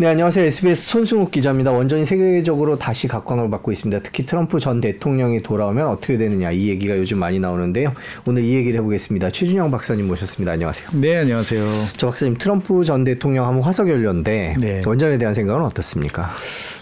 [0.00, 0.44] 네, 안녕하세요.
[0.44, 1.72] SBS 손승욱 기자입니다.
[1.72, 4.00] 원전이 세계적으로 다시 각광을 받고 있습니다.
[4.04, 7.92] 특히 트럼프 전 대통령이 돌아오면 어떻게 되느냐 이 얘기가 요즘 많이 나오는데요.
[8.24, 9.30] 오늘 이 얘기를 해보겠습니다.
[9.30, 10.52] 최준영 박사님 모셨습니다.
[10.52, 10.90] 안녕하세요.
[11.00, 11.66] 네, 안녕하세요.
[11.96, 14.82] 저 박사님 트럼프 전 대통령 하면 화석연료인데 네.
[14.86, 16.30] 원전에 대한 생각은 어떻습니까?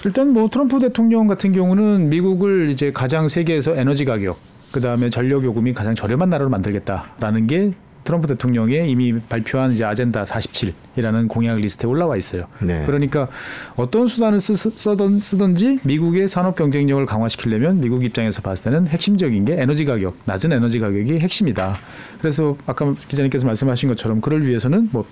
[0.04, 4.36] 일단 뭐 트럼프 대통령 같은 경우는 미국을 이제 가장 세계에서 에너지 가격
[4.72, 7.72] 그 다음에 전력 요금이 가장 저렴한 나라로 만들겠다라는 게
[8.06, 12.44] 트럼프 대통령의 이미 발표한 이제 아젠다 47이라는 공약 리스트에 올라와 있어요.
[12.62, 12.84] 네.
[12.86, 13.28] 그러니까
[13.74, 19.60] 어떤 수단을 쓰, 쓰던, 쓰든지 미국의 산업 경쟁력을 강화시키려면 미국 입장에서 봤을 때는 핵심적인 게
[19.60, 21.76] 에너지 가격, 낮은 에너지 가격이 핵심이다.
[22.20, 25.04] 그래서 아까 기자님께서 말씀하신 것처럼 그를 위해서는 뭐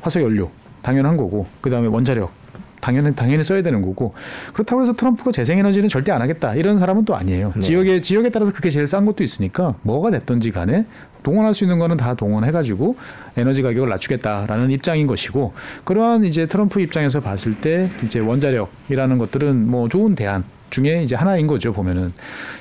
[0.00, 0.50] 화석 연료
[0.82, 2.39] 당연한 거고 그다음에 원자력
[2.80, 4.14] 당연히 당연히 써야 되는 거고
[4.52, 7.52] 그렇다고 해서 트럼프가 재생에너지는 절대 안 하겠다 이런 사람은 또 아니에요.
[7.54, 7.60] 네.
[7.60, 10.86] 지역에 지역에 따라서 그게 제일 싼 것도 있으니까 뭐가 됐든지 간에
[11.22, 12.96] 동원할 수 있는 거는 다 동원해가지고
[13.36, 15.52] 에너지 가격을 낮추겠다라는 입장인 것이고
[15.84, 21.46] 그러한 이제 트럼프 입장에서 봤을 때 이제 원자력이라는 것들은 뭐 좋은 대안 중에 이제 하나인
[21.46, 22.12] 거죠 보면은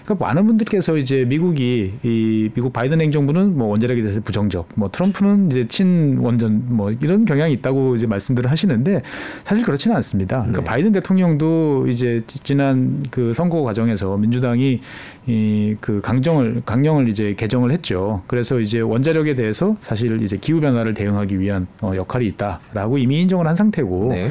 [0.04, 5.48] 그러니까 많은 분들께서 이제 미국이 이 미국 바이든 행정부는 뭐 원자력에 대해서 부정적 뭐 트럼프는
[5.48, 9.02] 이제 친 원전 뭐 이런 경향이 있다고 이제 말씀들을 하시는데
[9.44, 10.38] 사실 그렇지는 않습니다.
[10.38, 10.66] 그러니까 네.
[10.66, 14.82] 바이든 대통령도 이제 지난 그 선거 과정에서 민주당이
[15.28, 18.22] 이 그 강정을 강령을 이제 개정을 했죠.
[18.28, 23.48] 그래서 이제 원자력에 대해서 사실 이제 기후 변화를 대응하기 위한 어 역할이 있다라고 이미 인정을
[23.48, 24.30] 한 상태고 네.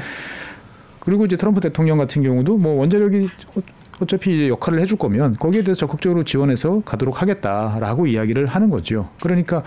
[1.09, 3.29] 그리고 이제 트럼프 대통령 같은 경우도 뭐 원자력이
[3.99, 9.09] 어차피 역할을 해줄 거면 거기에 대해서 적극적으로 지원해서 가도록 하겠다라고 이야기를 하는 거죠.
[9.23, 9.63] 그러니까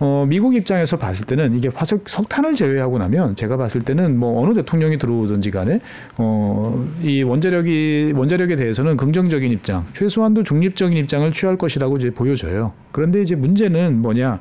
[0.00, 4.52] 어, 미국 입장에서 봤을 때는 이게 화석 석탄을 제외하고 나면 제가 봤을 때는 뭐 어느
[4.52, 5.78] 대통령이 들어오든지 간에
[6.18, 12.72] 어, 이 원자력이 원자력에 대해서는 긍정적인 입장, 최소한도 중립적인 입장을 취할 것이라고 이제 보여져요.
[12.90, 14.40] 그런데 이제 문제는 뭐냐?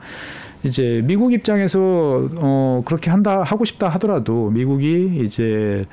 [0.63, 5.85] 이제 미국 입장에서 어 그렇게 한다 하고 싶다 하더라도 미국이 이제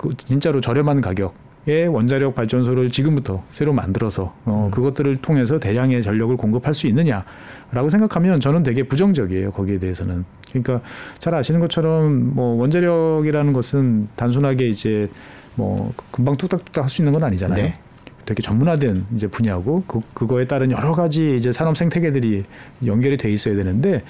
[0.00, 4.70] 그 진짜로 저렴한 가격의 원자력 발전소를 지금부터 새로 만들어서 어, 음.
[4.70, 10.80] 그것들을 통해서 대량의 전력을 공급할 수 있느냐라고 생각하면 저는 되게 부정적이에요 거기에 대해서는 그러니까
[11.18, 15.10] 잘 아시는 것처럼 뭐 원자력이라는 것은 단순하게 이제
[15.54, 17.62] 뭐 금방 뚝딱뚝딱 할 수 있는 건 아니잖아요.
[17.62, 17.78] 네.
[18.24, 22.44] 되게 전문화된 이제 분야고 그 그거에 따른 여러 가지 이제 산업 생태계들이
[22.86, 24.02] 연결이 돼 있어야 되는데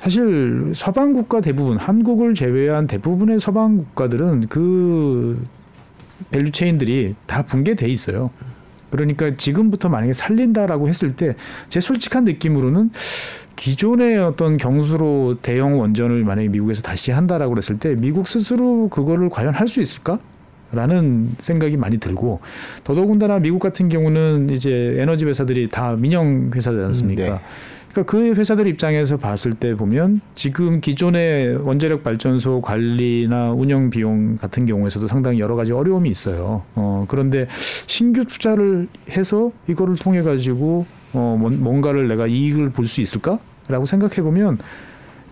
[0.00, 5.44] 사실 서방 국가 대부분 한국을 제외한 대부분의 서방 국가들은 그
[6.30, 8.30] value chain들이 다 붕괴돼 있어요.
[8.90, 11.34] 그러니까 지금부터 만약에 살린다라고 했을 때
[11.68, 12.90] 제 솔직한 느낌으로는
[13.56, 19.52] 기존의 어떤 경수로 대형 원전을 만약에 미국에서 다시 한다라고 그랬을 때 미국 스스로 그거를 과연
[19.52, 20.18] 할 수 있을까?
[20.70, 22.40] 라는 생각이 많이 들고
[22.84, 27.22] 더더군다나 미국 같은 경우는 이제 에너지 회사들이 다 민영 회사지 않습니까?
[27.22, 27.38] 음, 네.
[27.90, 34.66] 그러니까 그 회사들 입장에서 봤을 때 보면 지금 기존의 원자력 발전소 관리나 운영 비용 같은
[34.66, 36.62] 경우에서도 상당히 여러 가지 어려움이 있어요.
[36.74, 37.48] 어, 그런데
[37.86, 43.38] 신규 투자를 해서 이거를 통해 가지고 어, 뭔가를 내가 이익을 볼 수 있을까
[43.68, 44.58] 라고 생각해 보면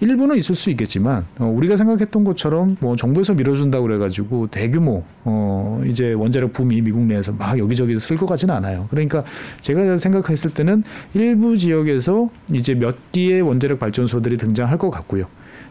[0.00, 6.12] 일부는 있을 수 있겠지만 어, 우리가 생각했던 것처럼 뭐 정부에서 밀어준다고 그래가지고 대규모 어 이제
[6.12, 8.86] 원자력 붐이 미국 내에서 막 여기저기 쓸것 같지는 않아요.
[8.90, 9.24] 그러니까
[9.60, 10.82] 제가 생각했을 때는
[11.14, 15.26] 일부 지역에서 이제 몇 개의 원자력 발전소들이 등장할 것 같고요.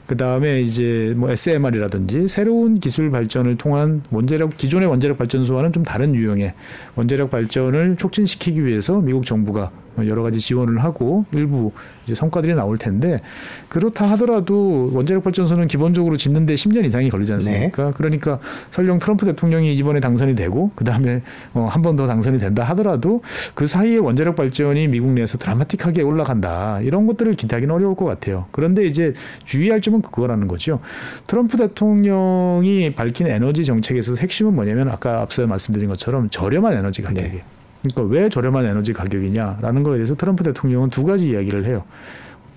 [0.08, 6.14] 그 다음에 이제 뭐 SMR이라든지 새로운 기술 발전을 통한 원자력 기존의 원자력 발전소와는 좀 다른
[6.14, 6.54] 유형의
[6.96, 11.72] 원자력 발전을 촉진시키기 위해서 미국 정부가 여러 가지 지원을 하고 일부
[12.06, 13.22] 이제 성과들이 나올 텐데
[13.70, 17.86] 그렇다 하더라도 원자력 발전소는 기본적으로 짓는데 10년 이상이 걸리지 않습니까?
[17.86, 17.92] 네.
[17.96, 18.40] 그러니까
[18.72, 21.22] 설령 트럼프 대통령이 이번에 당선이 되고 그다음에
[21.54, 23.22] 어, 한 번 더 당선이 된다 하더라도
[23.54, 28.48] 그 사이에 원자력 발전이 미국 내에서 드라마틱하게 올라간다 이런 것들을 기대하기는 어려울 것 같아요.
[28.52, 29.14] 그런데 이제
[29.46, 30.80] 주의할 점은 그거라는 거죠.
[31.28, 37.34] 트럼프 대통령이 밝힌 에너지 정책에서 핵심은 뭐냐면 아까 앞서 말씀드린 것처럼 저렴한 에너지 가격이에요.
[37.34, 37.44] 네.
[37.94, 41.84] 그러니까 왜 저렴한 에너지 가격이냐라는 거에 대해서 트럼프 대통령은 두 가지 이야기를 해요.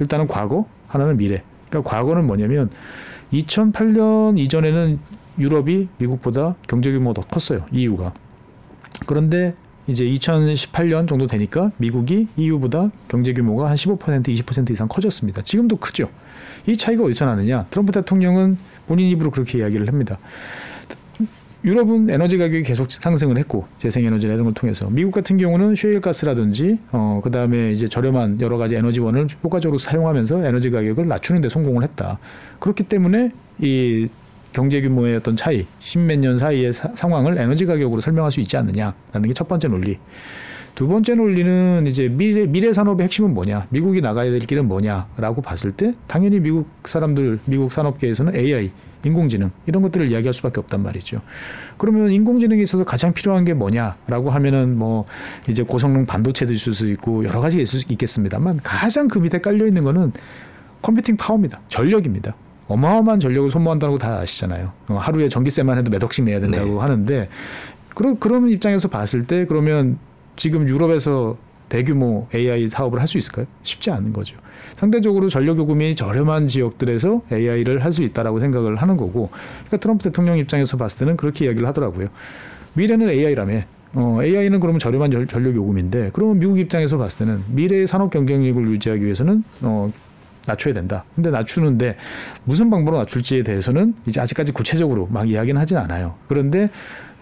[0.00, 1.42] 일단은 과거, 하나는 미래.
[1.68, 2.70] 그러니까 과거는 뭐냐면
[3.32, 4.98] 2008년 이전에는
[5.38, 7.64] 유럽이 미국보다 경제 규모가 더 컸어요.
[7.70, 8.12] EU가.
[9.06, 9.54] 그런데
[9.86, 15.42] 이제 2018년 정도 되니까 미국이 EU보다 경제 규모가 한 15% 20% 이상 커졌습니다.
[15.42, 16.10] 지금도 크죠.
[16.66, 17.64] 이 차이가 어디서 나느냐?
[17.70, 20.18] 트럼프 대통령은 본인 입으로 그렇게 이야기를 합니다.
[21.64, 27.20] 유럽은 에너지 가격이 계속 상승을 했고 재생에너지나 이런 걸 통해서 미국 같은 경우는 쉐일가스라든지 어
[27.22, 32.18] 그다음에 이제 저렴한 여러 가지 에너지원을 효과적으로 사용하면서 에너지 가격을 낮추는 데 성공을 했다.
[32.60, 34.08] 그렇기 때문에 이
[34.52, 39.22] 경제 규모의 어떤 차이, 십몇 년 사이의 사, 상황을 에너지 가격으로 설명할 수 있지 않느냐라는
[39.26, 39.98] 게 첫 번째 논리.
[40.74, 45.72] 두 번째 논리는 이제 미래, 미래 산업의 핵심은 뭐냐, 미국이 나가야 될 길은 뭐냐라고 봤을
[45.72, 48.70] 때 당연히 미국 사람들, 미국 산업계에서는 AI,
[49.04, 51.20] 인공지능 이런 것들을 이야기할 수밖에 없단 말이죠.
[51.76, 55.04] 그러면 인공지능에 있어서 가장 필요한 게 뭐냐라고 하면은 뭐
[55.48, 59.66] 이제 고성능 반도체도 있을 수 있고 여러 가지 있을 수 있겠습니다만 가장 그 밑에 깔려
[59.66, 60.12] 있는 거는
[60.82, 61.60] 컴퓨팅 파워입니다.
[61.68, 62.34] 전력입니다.
[62.68, 64.72] 어마어마한 전력을 소모한다는 거 다 아시잖아요.
[64.88, 66.78] 어, 하루에 전기세만 해도 몇 억씩 내야 된다고 네.
[66.78, 67.28] 하는데
[67.94, 69.98] 그런 그런 입장에서 봤을 때 그러면
[70.36, 71.36] 지금 유럽에서
[71.68, 73.46] 대규모 AI 사업을 할 수 있을까요?
[73.62, 74.36] 쉽지 않은 거죠.
[74.78, 80.38] 상대적으로 전력 요금이 저렴한 지역들에서 AI를 할 수 있다라고 생각을 하는 거고, 그러니까 트럼프 대통령
[80.38, 82.08] 입장에서 봤을 때는 그렇게 이야기를 하더라고요.
[82.74, 83.62] 미래는 AI라며.
[83.94, 88.62] 어, AI는 그러면 저렴한 전, 전력 요금인데, 그러면 미국 입장에서 봤을 때는 미래의 산업 경쟁력을
[88.68, 89.90] 유지하기 위해서는 어,
[90.46, 91.04] 낮춰야 된다.
[91.16, 91.96] 근데 낮추는데
[92.44, 96.14] 무슨 방법으로 낮출지에 대해서는 이제 아직까지 구체적으로 막 이야기는 하진 않아요.
[96.28, 96.70] 그런데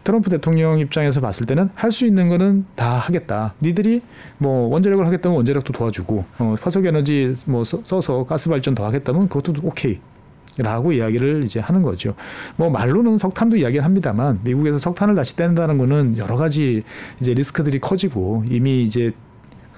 [0.06, 3.54] 트럼프 대통령 입장에서 봤을 때는 할 수 있는 거는 다 하겠다.
[3.60, 4.02] 니들이
[4.38, 9.54] 뭐 원자력을 하겠다면 원자력도 도와주고 어, 화석 에너지 뭐 써서 가스 발전 더 하겠다면 그것도
[9.62, 9.98] 오케이.
[10.58, 12.14] 라고 이야기를 이제 하는 거죠.
[12.56, 16.82] 뭐 말로는 석탄도 이야기를 합니다만 미국에서 석탄을 다시 뗀다는 거는 여러 가지
[17.20, 19.12] 이제 리스크들이 커지고 이미 이제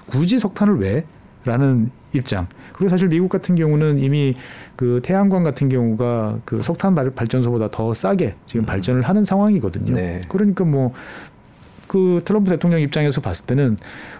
[0.05, 1.05] 굳이 석탄을 왜
[1.45, 2.47] 라는 입장.
[2.73, 4.33] 그리고 사실 미국 같은 경우는 이미
[4.75, 8.65] 그 태양광 같은 경우가 그 석탄 발전소보다 더 싸게 지금 음.
[8.65, 9.93] 발전을 하는 상황이거든요.
[9.93, 10.21] 네.
[10.29, 10.93] 그러니까 뭐
[11.89, 13.75] 그 트럼프 대통령 입장에서 봤을 때는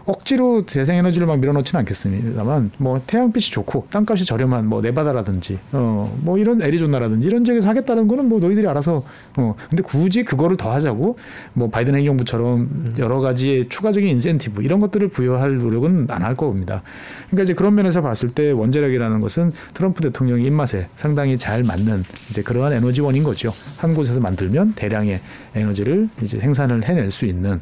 [0.05, 6.61] 억지로 재생에너지를 막 밀어넣지는 않겠습니다만 뭐 태양빛이 좋고 땅값이 저렴한 뭐 네바다라든지 어 뭐 이런
[6.61, 9.03] 애리조나라든지 이런 지역에서 하겠다는 거는 뭐 너희들이 알아서
[9.37, 11.17] 어 근데 굳이 그거를 더 하자고
[11.53, 16.81] 뭐 바이든 행정부처럼 여러 가지의 추가적인 인센티브 이런 것들을 부여할 노력은 안 할 겁니다.
[17.27, 22.41] 그러니까 이제 그런 면에서 봤을 때 원자력이라는 것은 트럼프 대통령의 입맛에 상당히 잘 맞는 이제
[22.41, 23.53] 그러한 에너지원인 거죠.
[23.77, 25.21] 한 곳에서 만들면 대량의
[25.55, 27.58] 에너지를 이제 생산을 해낼 수 있는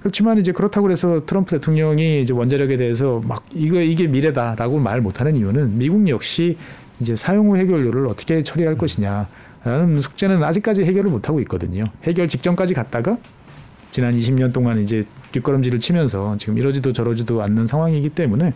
[0.00, 5.36] 그렇지만 이제 그렇다고 해서 트럼프 대통령이 이제 원자력에 대해서 막 이거 이게 미래다라고 말 못하는
[5.36, 6.58] 이유는 미국 역시
[7.00, 11.84] 이제 사용 후 해결료를 어떻게 처리할 것이냐라는 숙제는 아직까지 해결을 못 하고 있거든요.
[12.02, 13.16] 해결 직전까지 갔다가
[13.90, 15.02] 지난 20년 동안 이제
[15.32, 18.52] 뒷걸음질을 치면서 지금 이러지도 저러지도 않는 상황이기 때문에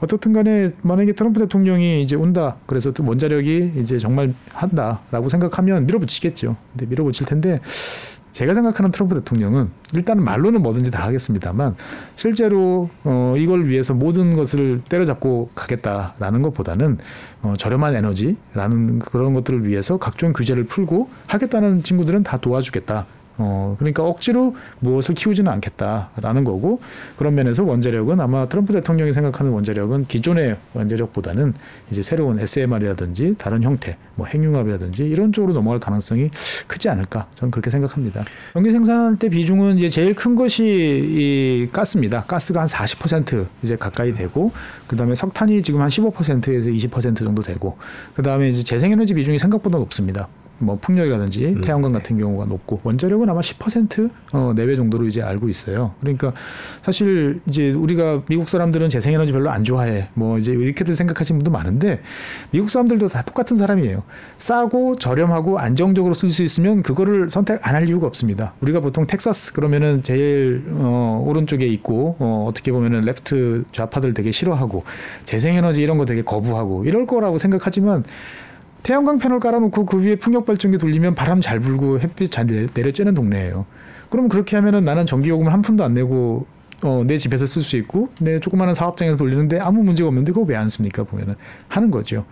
[0.00, 6.56] 어떻든 간에 만약에 트럼프 대통령이 이제 온다 그래서 원자력이 이제 정말 한다라고 생각하면 밀어붙이겠죠.
[6.72, 7.60] 근데 밀어붙일 텐데
[8.36, 11.74] 제가 생각하는 트럼프 대통령은 일단은 말로는 뭐든지 다 하겠습니다만
[12.16, 16.98] 실제로 어 이걸 위해서 모든 것을 때려잡고 가겠다라는 것보다는
[17.40, 23.06] 어 저렴한 에너지라는 그런 것들을 위해서 각종 규제를 풀고 하겠다는 친구들은 다 도와주겠다.
[23.38, 26.80] 어, 그러니까 억지로 무엇을 키우지는 않겠다라는 거고
[27.16, 31.54] 그런 면에서 원자력은 아마 트럼프 대통령이 생각하는 원자력은 기존의 원자력보다는
[31.90, 36.30] 이제 새로운 SMR이라든지 다른 형태, 뭐 핵융합이라든지 이런 쪽으로 넘어갈 가능성이
[36.66, 38.24] 크지 않을까 저는 그렇게 생각합니다.
[38.52, 42.22] 전기 생산할 때 비중은 이제 제일 큰 것이 이 가스입니다.
[42.22, 44.52] 가스가 한 40% 이제 가까이 되고
[44.86, 47.76] 그다음에 석탄이 지금 한 15%에서 20% 정도 되고
[48.14, 50.28] 그다음에 이제 재생에너지 비중이 생각보다 높습니다.
[50.58, 51.60] 뭐 풍력이라든지 음.
[51.60, 55.94] 태양광 같은 경우가 높고 원자력은 아마 10% 어, 내외 정도로 이제 알고 있어요.
[56.00, 56.32] 그러니까
[56.82, 60.08] 사실 이제 우리가 미국 사람들은 재생에너지 별로 안 좋아해.
[60.14, 62.00] 뭐 이제 이렇게들 생각하시는 분도 많은데
[62.50, 64.02] 미국 사람들도 다 똑같은 사람이에요.
[64.38, 68.54] 싸고 저렴하고 안정적으로 쓸 수 있으면 그거를 선택 안 할 이유가 없습니다.
[68.62, 74.82] 우리가 보통 텍사스 그러면은 제일 어, 오른쪽에 있고 어, 어떻게 보면은 left 좌파들 되게 싫어하고
[75.26, 78.02] 재생에너지 이런 거 되게 거부하고 이럴 거라고 생각하지만
[78.86, 83.66] 태양광 패널 깔아놓고 그 위에 풍력 발전기 돌리면 바람 잘 불고 햇빛 잘 내려쬐는 동네예요.
[84.10, 86.46] 그럼 그렇게 하면은 나는 전기 요금을 한 푼도 안 내고
[86.84, 90.54] 어, 내 집에서 쓸 수 있고 내 조그마한 사업장에서 돌리는데 아무 문제가 없는데 그거 왜
[90.54, 91.34] 안 씁니까 보면은
[91.66, 92.26] 하는 거죠.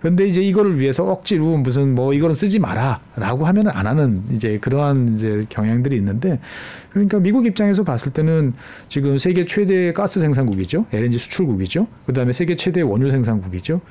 [0.00, 5.12] 그런데 이제 이거를 위해서 억지로 무슨 뭐 이거는 쓰지 마라라고 하면은 안 하는 이제 그러한
[5.12, 6.40] 이제 경향들이 있는데
[6.88, 8.54] 그러니까 미국 입장에서 봤을 때는
[8.88, 13.82] 지금 세계 최대 가스 생산국이죠 LNG 수출국이죠 그다음에 세계 최대 원유 생산국이죠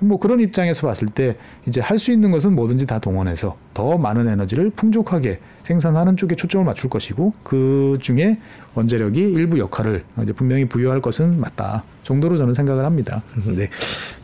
[0.00, 1.36] 뭐 그런 입장에서 봤을 때
[1.66, 6.64] 이제 할 수 있는 것은 뭐든지 다 동원해서 더 많은 에너지를 풍족하게 생산하는 쪽에 초점을
[6.66, 8.38] 맞출 것이고 그 중에
[8.74, 13.22] 원자력이 일부 역할을 이제 분명히 부여할 것은 맞다 정도로 저는 생각을 합니다.
[13.54, 13.68] 네.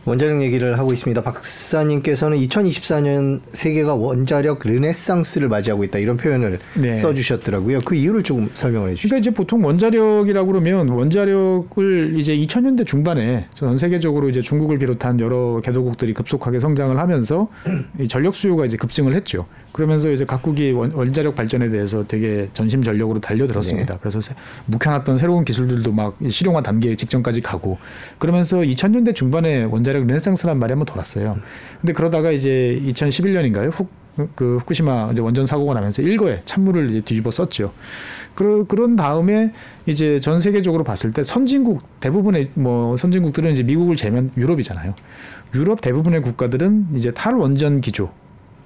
[0.05, 1.21] 원자력 얘기를 하고 있습니다.
[1.21, 6.95] 박사님께서는 2024년 세계가 원자력 르네상스를 맞이하고 있다 이런 표현을 네.
[6.95, 7.81] 써주셨더라고요.
[7.85, 9.09] 그 이유를 조금 설명을 해주시죠.
[9.09, 15.61] 그러니까 이제 보통 원자력이라고 그러면 원자력을 이제 2000년대 중반에 전 세계적으로 이제 중국을 비롯한 여러
[15.61, 17.47] 개도국들이 급속하게 성장을 하면서
[17.99, 19.45] 이 전력 수요가 이제 급증을 했죠.
[19.71, 23.93] 그러면서 이제 각국이 원 자력 발전에 대해서 되게 전심 전력으로 달려들었습니다.
[23.93, 23.99] 네.
[24.01, 24.19] 그래서
[24.65, 27.72] 묵혀놨던 새로운 기술들도 막 실용화 단계 직전까지 가고
[28.17, 31.37] 그러면서 2000년대 중반에 원자력 르네상스란 말이 한번 돌았어요.
[31.81, 33.71] 근데 그러다가 이제 2011년인가요?
[33.71, 33.87] 후,
[34.35, 37.73] 그 후쿠시마 이제 원전 사고가 나면서 일거에 찬물을 이제 뒤집어 썼죠.
[38.35, 39.51] 그러, 그런 다음에
[39.85, 44.93] 이제 전 세계적으로 봤을 때 선진국 대부분의 뭐 선진국들은 이제 미국을 제면 유럽이잖아요.
[45.55, 48.11] 유럽 대부분의 국가들은 이제 탈원전 기조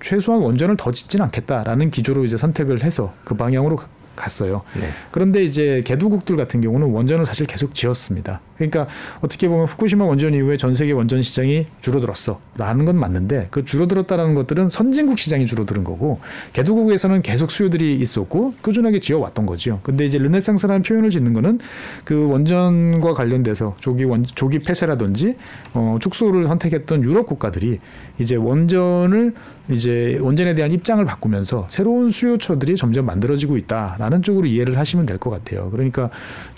[0.02, 3.78] 최소한 원전을 더 짓지는 않겠다라는 기조로 이제 선택을 해서 그 방향으로
[4.18, 4.64] 갔어요.
[4.76, 4.90] 네.
[5.12, 8.42] 그런데 이제 개도국들 같은 경우는 원전을 사실 계속 지었습니다.
[8.58, 8.88] 그러니까
[9.22, 14.68] 어떻게 보면 후쿠시마 원전 이후에 전 세계 원전 시장이 줄어들었어라는 건 맞는데 그 줄어들었다라는 것들은
[14.68, 16.20] 선진국 시장이 줄어드는 거고
[16.54, 19.80] 개도국에서는 계속 수요들이 있었고 꾸준하게 지어왔던 거죠.
[19.84, 21.60] 근데 이제 르네상스라는 표현을 짓는 거는
[22.04, 25.36] 그 원전과 관련돼서 조기 원 조기 폐쇄라든지
[25.74, 27.80] 어, 축소를 선택했던 유럽 국가들이
[28.20, 29.34] 이제 원전을
[29.72, 35.32] 이제 원전에 대한 입장을 바꾸면서 새로운 수요처들이 점점 만들어지고 있다라는 쪽으로 이해를 하시면 될 것
[35.32, 35.70] 같아요.
[35.72, 36.12] 그러니까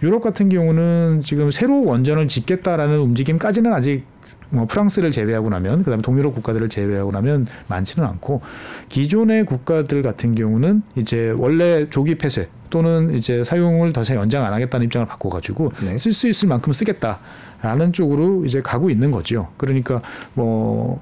[0.04, 4.04] 유럽 같은 경우는 지금 새로 원전을 짓겠다라는 움직임까지는 아직
[4.50, 8.42] 뭐 프랑스를 제외하고 나면 그다음에 동유럽 국가들을 제외하고 나면 많지는 않고
[8.90, 14.86] 기존의 국가들 같은 경우는 이제 원래 조기 폐쇄 또는 이제 사용을 더 연장 안 하겠다는
[14.88, 15.98] 입장을 바꿔가지고 네.
[15.98, 19.48] 쓸수 있을 만큼 쓰겠다라는 쪽으로 이제 가고 있는 거죠.
[19.58, 20.02] 그러니까
[20.34, 21.00] 뭐그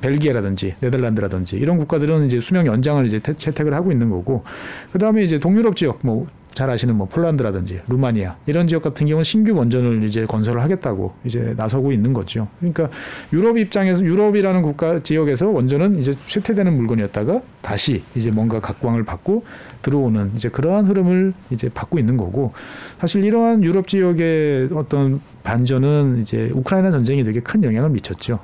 [0.00, 4.44] 벨기에라든지 네덜란드라든지 이런 국가들은 이제 수명 연장을 이제 태- 채택을 하고 있는 거고
[4.92, 9.54] 그다음에 이제 동유럽 지역 뭐 잘 아시는 뭐 폴란드라든지 루마니아 이런 지역 같은 경우는 신규
[9.54, 12.48] 원전을 이제 건설을 하겠다고 이제 나서고 있는 거죠.
[12.58, 12.90] 그러니까
[13.32, 19.44] 유럽 입장에서 유럽이라는 국가 지역에서 원전은 이제 쇠퇴되는 물건이었다가 다시 이제 뭔가 각광을 받고
[19.82, 22.52] 들어오는 이제 그러한 흐름을 이제 받고 있는 거고
[22.98, 28.40] 사실 이러한 유럽 지역의 어떤 반전은 이제 우크라이나 전쟁이 되게 큰 영향을 미쳤죠.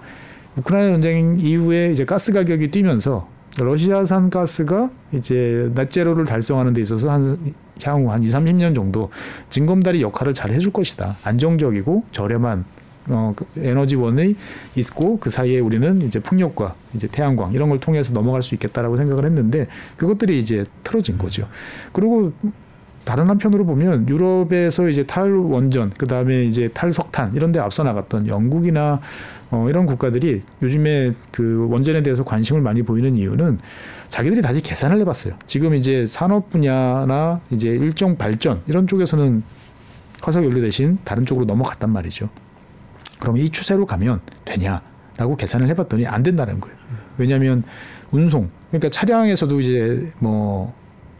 [0.56, 7.36] 우크라이나 전쟁 이후에 이제 가스 가격이 뛰면서 러시아산 가스가 이제 넷제로를 달성하는 데 있어서 한
[7.82, 9.10] 향후 한 2, 30년 정도
[9.48, 11.16] 징검다리 역할을 잘 해줄 것이다.
[11.22, 12.64] 안정적이고 저렴한
[13.08, 14.34] 어, 그 에너지원이
[14.76, 19.25] 있고 그 사이에 우리는 이제 풍력과 이제 태양광 이런 걸 통해서 넘어갈 수 있겠다라고 생각을
[19.25, 21.46] 했는데 그것들이 이제 틀어진 거죠.
[21.92, 22.32] 그리고
[23.04, 29.00] 다른 한편으로 보면 유럽에서 이제 탈원전 그다음에 이제 탈석탄 이런 데 앞서 나갔던 영국이나
[29.50, 33.58] 어, 이런 국가들이 요즘에 그 원전에 대해서 관심을 많이 보이는 이유는
[34.08, 35.34] 자기들이 다시 계산을 해봤어요.
[35.46, 39.42] 지금 이제 산업 분야나 이제 일정 발전 이런 쪽에서는
[40.20, 42.28] 화석 연료 대신 다른 쪽으로 넘어갔단 말이죠.
[43.20, 46.76] 그럼 이 추세로 가면 되냐라고 계산을 해봤더니 안 된다는 거예요.
[47.18, 47.62] 왜냐하면
[48.10, 50.74] 운송 그러니까 차량에서도 이제 뭐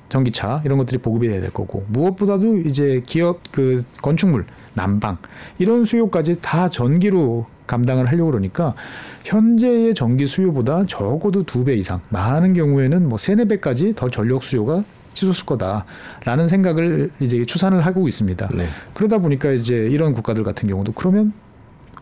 [0.09, 5.17] 전기차 이런 것들이 보급이 돼야 될 거고 무엇보다도 이제 기업 그 건축물 난방
[5.59, 8.75] 이런 수요까지 다 전기로 감당을 하려고 그러니까
[9.25, 14.85] 현재의 전기 수요보다 적어도 두 배 이상 많은 경우에는 뭐 세네 배까지 더 전력 수요가
[15.15, 18.51] 치솟을 거다라는 생각을 이제 추산을 하고 있습니다.
[18.55, 18.67] 네.
[18.95, 21.33] 그러다 보니까 이제 이런 국가들 같은 경우도 그러면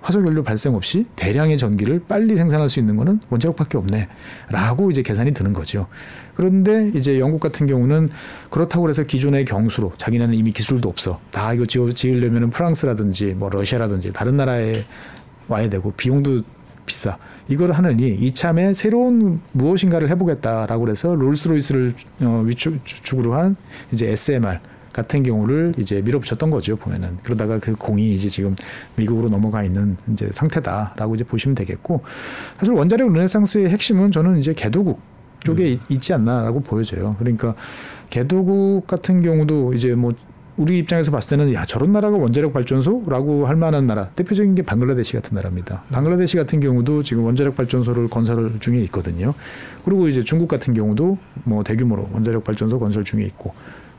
[0.03, 5.33] 화석 연료 발생 없이 대량의 전기를 빨리 생산할 수 있는 거는 원자력밖에 없네라고 이제 계산이
[5.33, 5.87] 드는 거죠.
[6.35, 8.09] 그런데 이제 영국 같은 경우는
[8.51, 14.13] 그렇다고 해서 기존의 경수로 자기네는 이미 기술도 없어 다 이거 지어 지으려면은 프랑스라든지 뭐 러시아라든지
[14.13, 14.75] 다른 나라에
[15.49, 16.43] 와야 되고 비용도
[16.87, 17.17] 비싸.
[17.49, 23.57] 이걸 하느니 이참에 새로운 무엇인가를 해보겠다라고 그래서 롤스로이스를 어, 위축으로 한
[23.93, 24.61] 이제 SMR
[24.93, 28.55] 같은 경우를 이제 밀어붙였던 거죠 보면은 그러다가 그 공이 이제 지금
[28.97, 32.03] 미국으로 넘어가 있는 이제 상태다라고 이제 보시면 되겠고
[32.59, 35.01] 사실 원자력 르네상스의 핵심은 저는 이제 개도국
[35.45, 37.15] 쪽에 있- 있지 않나라고 보여져요.
[37.19, 37.55] 그러니까
[38.11, 40.13] 개도국 같은 경우도 이제 뭐
[40.57, 45.15] 우리 입장에서 봤을 때는 야 저런 나라가 원자력 발전소라고 할 만한 나라 대표적인 게 방글라데시
[45.15, 45.83] 같은 나라입니다.
[45.91, 49.35] 방글라데시 같은 경우도 지금 원자력 발전소를 건설 중에 있거든요.
[49.85, 53.53] 그리고 이제 중국 같은 경우도 뭐 대규모로 원자력 발전소 건설 중에 있고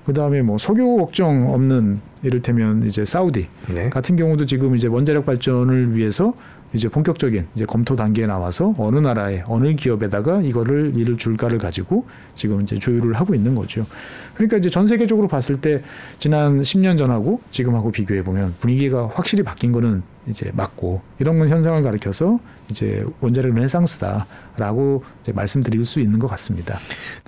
[0.06, 3.90] 그 다음에 뭐 석유 걱정 없는 이를테면 이제 사우디 네.
[3.90, 6.34] 같은 경우도 지금 이제 원자력 발전을 위해서
[6.74, 12.62] 이제 본격적인 이제 검토 단계에 나와서 어느 나라에 어느 기업에다가 이거를 일을 줄까를 가지고 지금
[12.62, 13.86] 이제 조율을 하고 있는 거죠.
[14.34, 15.82] 그러니까 이제 전 세계적으로 봤을 때
[16.20, 21.82] 지난 10년 전하고 지금하고 비교해 보면 분위기가 확실히 바뀐 거는 이제 맞고 이런 건 현상을
[21.82, 24.26] 가리켜서 이제 원자력 르네상스다
[24.58, 26.80] 라고 말씀드릴 수 있는 것 같습니다.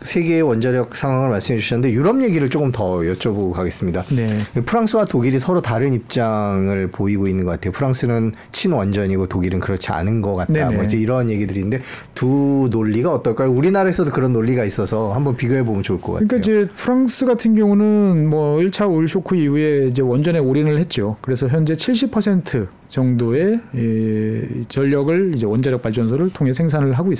[0.01, 4.03] 세계의 원자력 상황을 말씀해 주셨는데 유럽 얘기를 조금 더 여쭤보고 가겠습니다.
[4.15, 4.27] 네.
[4.65, 7.71] 프랑스와 독일이 서로 다른 입장을 보이고 있는 것 같아요.
[7.71, 10.53] 프랑스는 친원전이고 독일은 그렇지 않은 것 같다.
[10.53, 10.75] 네네.
[10.75, 11.81] 뭐 이제 이런 얘기들인데
[12.13, 13.51] 두 논리가 어떨까요?
[13.51, 16.27] 우리나라에서도 그런 논리가 있어서 한번 비교해 보면 좋을 것 같아요.
[16.27, 21.17] 그러니까 이제 프랑스 같은 경우는 뭐 1차 오일 쇼크 이후에 이제 원전에 올인을 했죠.
[21.21, 27.16] 그래서 현재 70% 정도의 예, 전력을 이제 원자력 발전소를 통해 생산을 하고 있습니다.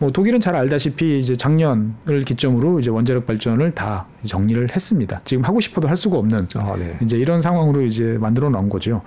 [0.00, 5.20] 뭐 독일은 잘 알다시피 이제 작년을 기점으로 이제 원자력 발전을 다 정리를 했습니다.
[5.24, 6.96] 지금 하고 싶어도 할 수가 없는 아, 네.
[7.02, 9.02] 이제 이런 상황으로 이제 만들어 놓은 거죠.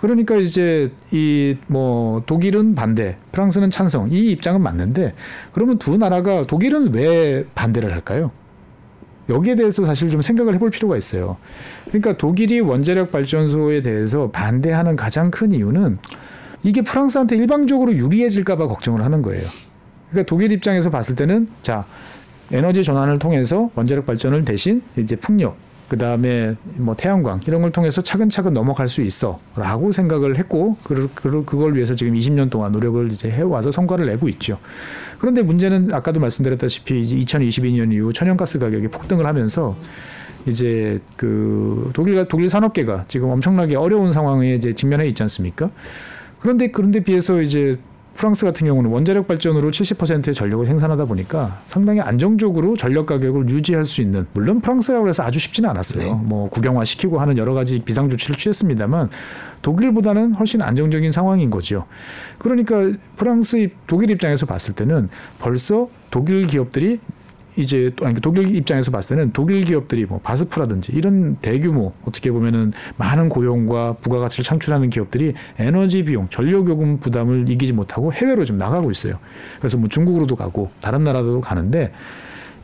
[0.00, 5.14] 그러니까 이제 이 뭐 독일은 반대, 프랑스는 찬성 이 입장은 맞는데
[5.52, 8.30] 그러면 두 나라가 독일은 왜 반대를 할까요?
[9.28, 11.36] 여기에 대해서 사실 좀 생각을 해볼 필요가 있어요.
[11.86, 15.98] 그러니까 독일이 원자력 발전소에 대해서 반대하는 가장 큰 이유는
[16.62, 19.42] 이게 프랑스한테 일방적으로 유리해질까봐 걱정을 하는 거예요.
[20.10, 21.84] 그러니까 독일 입장에서 봤을 때는 자
[22.52, 25.56] 에너지 전환을 통해서 원자력 발전을 대신 이제 풍력
[25.88, 31.94] 그 다음에 뭐 태양광 이런 걸 통해서 차근차근 넘어갈 수 있어라고 생각을 했고 그걸 위해서
[31.96, 34.58] 지금 20년 동안 노력을 이제 해와서 성과를 내고 있죠.
[35.18, 39.76] 그런데 문제는 아까도 말씀드렸다시피 이제 2022년 이후 천연가스 가격이 폭등을 하면서
[40.46, 45.70] 이제 그 독일 독일 산업계가 지금 엄청나게 어려운 상황에 이제 직면해 있지 않습니까?
[46.40, 47.78] 그런데 그런데 비해서 이제
[48.14, 54.02] 프랑스 같은 경우는 원자력 발전으로 70%의 전력을 생산하다 보니까 상당히 안정적으로 전력 가격을 유지할 수
[54.02, 56.02] 있는 물론 프랑스라고 해서 아주 쉽지는 않았어요.
[56.02, 56.22] 네.
[56.22, 59.10] 뭐 국영화 시키고 하는 여러 가지 비상 조치를 취했습니다만
[59.62, 61.86] 독일보다는 훨씬 안정적인 상황인 거죠.
[62.38, 67.00] 그러니까 프랑스 독일 입장에서 봤을 때는 벌써 독일 기업들이
[67.56, 72.72] 이제 또 아니 독일 입장에서 봤을 때는 독일 기업들이 뭐 바스프라든지 이런 대규모 어떻게 보면은
[72.96, 78.90] 많은 고용과 부가가치를 창출하는 기업들이 에너지 비용, 전력 요금 부담을 이기지 못하고 해외로 좀 나가고
[78.90, 79.18] 있어요.
[79.58, 81.92] 그래서 뭐 중국으로도 가고 다른 나라도 가는데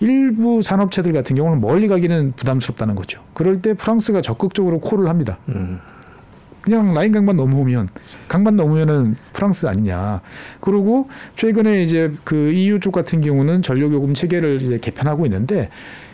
[0.00, 3.22] 일부 산업체들 같은 경우는 멀리 가기는 부담스럽다는 거죠.
[3.34, 5.38] 그럴 때 프랑스가 적극적으로 콜을 합니다.
[5.48, 5.80] 음.
[6.66, 7.86] 그냥 라인 강만 넘으면
[8.26, 10.20] 강만 넘으면은 프랑스 아니냐.
[10.60, 15.70] 그리고 최근에 이제 그 EU 쪽 같은 경우는 전력 요금 체계를 이제 개편하고 있는데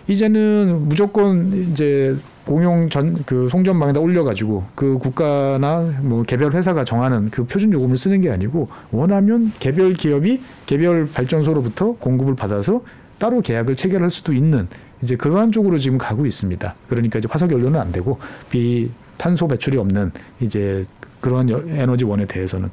[0.08, 7.46] 이제는 무조건 이제 공용 전 그 송전망에다 올려가지고 그 국가나 뭐 개별 회사가 정하는 그
[7.46, 12.82] 표준 요금을 쓰는 게 아니고 원하면 개별 기업이 개별 발전소로부터 공급을 받아서
[13.16, 14.68] 따로 계약을 체결할 수도 있는
[15.00, 16.74] 이제 그러한 쪽으로 지금 가고 있습니다.
[16.88, 18.18] 그러니까 이제 화석 연료는 안 되고
[18.50, 20.84] 비 탄소 배출이 없는 이제
[21.20, 22.68] 그러한 에너지원에 대해서는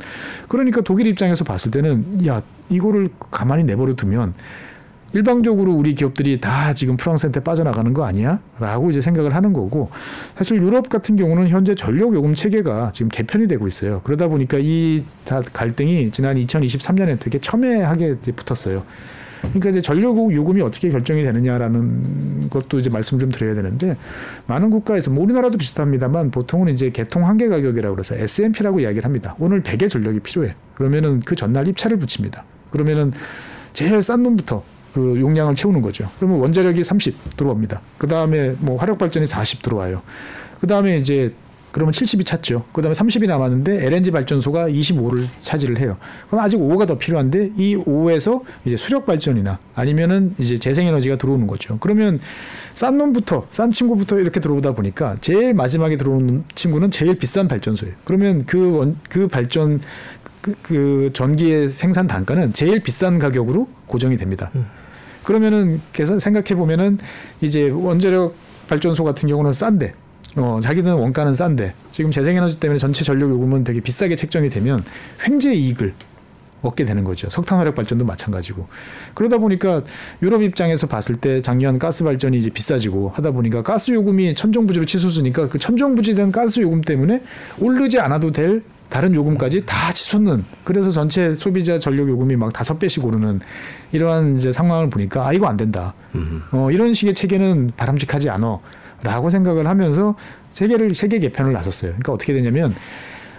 [0.48, 4.34] 그러니까 독일 입장에서 봤을 때는 야 이거를 가만히 내버려 두면
[5.14, 8.40] 일방적으로 우리 기업들이 다 지금 프랑스한테 빠져나가는 거 아니야?
[8.60, 9.90] 라고 이제 생각을 하는 거고
[10.36, 14.02] 사실 유럽 같은 경우는 현재 전력 요금 체계가 지금 개편이 되고 있어요.
[14.04, 15.04] 그러다 보니까 이
[15.54, 18.84] 갈등이 지난 2023년에 되게 첨예하게 붙었어요.
[19.42, 23.96] 그러니까 이제 전력 요금이 어떻게 결정이 되느냐라는 것도 이제 말씀 좀 드려야 되는데
[24.48, 29.36] 많은 국가에서 뭐 우리나라도 비슷합니다만 보통은 이제 개통 한계 가격이라고 그래서 S&P라고 이야기를 합니다.
[29.40, 30.56] 오늘 100의 전력이 필요해.
[30.76, 32.44] 그러면은 그 전날 입차를 붙입니다.
[32.70, 33.12] 그러면은
[33.74, 36.10] 제일 싼 놈부터 그 용량을 채우는 거죠.
[36.18, 37.82] 그러면 원자력이 30 들어옵니다.
[37.98, 40.02] 그 다음에 뭐 화력 발전이 40 들어와요.
[40.60, 41.34] 그 다음에 이제
[41.72, 42.66] 그러면 70이 찼죠.
[42.74, 45.98] 그 다음에 30이 남았는데 LNG 발전소가 25를 차지를 해요.
[46.28, 51.78] 그럼 아직 5가 더 필요한데 이 5에서 이제 수력 발전이나 아니면은 이제 재생에너지가 들어오는 거죠.
[51.80, 52.20] 그러면
[52.72, 57.96] 싼 놈부터 싼 친구부터 이렇게 들어오다 보니까 제일 마지막에 들어오는 친구는 제일 비싼 발전소예요.
[58.04, 59.80] 그러면 그 원, 그 발전
[60.42, 64.50] 그, 그 전기의 생산 단가는 제일 비싼 가격으로 고정이 됩니다.
[64.56, 64.66] 음.
[65.24, 66.98] 그러면은 계산 생각해 보면은
[67.42, 68.34] 이제 원자력
[68.68, 69.94] 발전소 같은 경우는 싼데
[70.36, 74.84] 어, 자기는 원가는 싼데 지금 재생에너지 때문에 전체 전력 요금은 되게 비싸게 책정이 되면
[75.28, 75.94] 횡재 이익을
[76.62, 77.30] 얻게 되는 거죠.
[77.30, 78.68] 석탄 화력 발전도 마찬가지고.
[79.14, 79.84] 그러다 보니까
[80.22, 85.48] 유럽 입장에서 봤을 때 작년 가스 발전이 이제 비싸지고 하다 보니까 가스 요금이 천정부지로 치솟으니까
[85.48, 87.24] 그 천정부지된 가스 요금 때문에
[87.60, 93.06] 오르지 않아도 될 다른 요금까지 다 치솟는 그래서 전체 소비자 전력 요금이 막 다섯 배씩
[93.06, 93.40] 오르는
[93.92, 95.94] 이러한 이제 상황을 보니까 아 이거 안 된다.
[96.52, 98.62] 어, 이런 식의 체계는 바람직하지 않어.
[99.04, 100.16] 라고 생각을 하면서
[100.50, 101.92] 세계를 세계 개편을 나섰어요.
[101.92, 102.76] 그러니까 어떻게 되냐면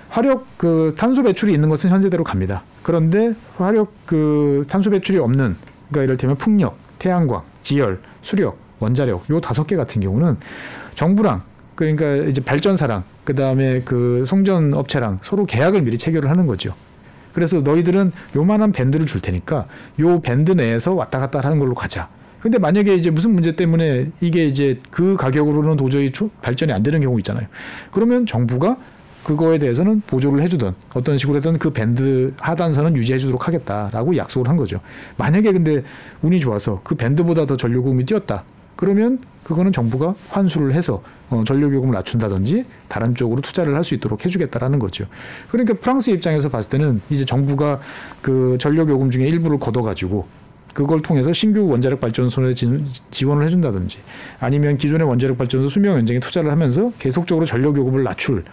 [0.08, 2.62] 화력 그 탄소 배출이 있는 것은 현재대로 갑니다.
[2.82, 5.56] 그런데 화력 그 탄소 배출이 없는
[5.88, 10.36] 그러니까 이를테면 풍력, 태양광, 지열, 수력, 원자력 요 다섯 개 같은 경우는
[10.94, 11.42] 정부랑
[11.74, 16.74] 그러니까 이제 발전사랑 그다음에 그 송전 업체랑 서로 계약을 미리 체결을 하는 거죠.
[17.32, 19.66] 그래서 너희들은 요만한 밴드를 줄 테니까
[20.00, 22.08] 요 밴드 내에서 왔다 갔다 하는 걸로 가자.
[22.40, 26.10] 근데 만약에 이제 무슨 문제 때문에 이게 이제 그 가격으로는 도저히
[26.42, 27.46] 발전이 안 되는 경우 있잖아요.
[27.90, 28.78] 그러면 정부가
[29.24, 34.80] 그거에 대해서는 보조를 해주던 어떤 식으로 해든 그 밴드 하단선은 유지해주도록 하겠다라고 약속을 한 거죠.
[35.18, 35.82] 만약에 근데
[36.22, 38.44] 운이 좋아서 그 밴드보다 더 전력요금이 뛰었다.
[38.76, 44.78] 그러면 그거는 정부가 환수를 해서 어, 전력요금을 낮춘다든지 다른 쪽으로 투자를 할 수 있도록 해주겠다라는
[44.78, 45.04] 거죠.
[45.50, 47.80] 그러니까 프랑스 입장에서 봤을 때는 이제 정부가
[48.22, 50.39] 그 전력요금 중에 일부를 걷어가지고
[50.74, 52.54] 그걸 통해서 신규 원자력 발전소에
[53.10, 53.98] 지원을 해준다든지
[54.38, 58.44] 아니면 기존의 원자력 발전소 수명 연장에 투자를 하면서 계속적으로 전력 요금을 낮출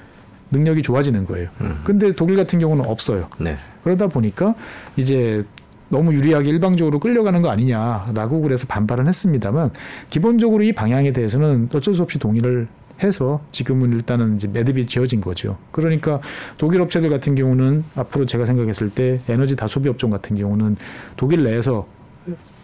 [0.51, 1.49] 능력이 좋아지는 거예요.
[1.61, 1.81] 음.
[1.83, 3.27] 근데 독일 같은 경우는 없어요.
[3.37, 3.57] 네.
[3.83, 4.55] 그러다 보니까
[4.95, 5.43] 이제
[5.89, 9.71] 너무 유리하게 일방적으로 끌려가는 거 아니냐라고 그래서 반발은 했습니다만
[10.09, 12.67] 기본적으로 이 방향에 대해서는 어쩔 수 없이 동의를
[13.03, 15.57] 해서 지금은 일단은 이제 매듭이 지어진 거죠.
[15.71, 16.19] 그러니까
[16.57, 20.77] 독일 업체들 같은 경우는 앞으로 제가 생각했을 때 에너지 다소비 업종 같은 경우는
[21.15, 21.87] 독일 내에서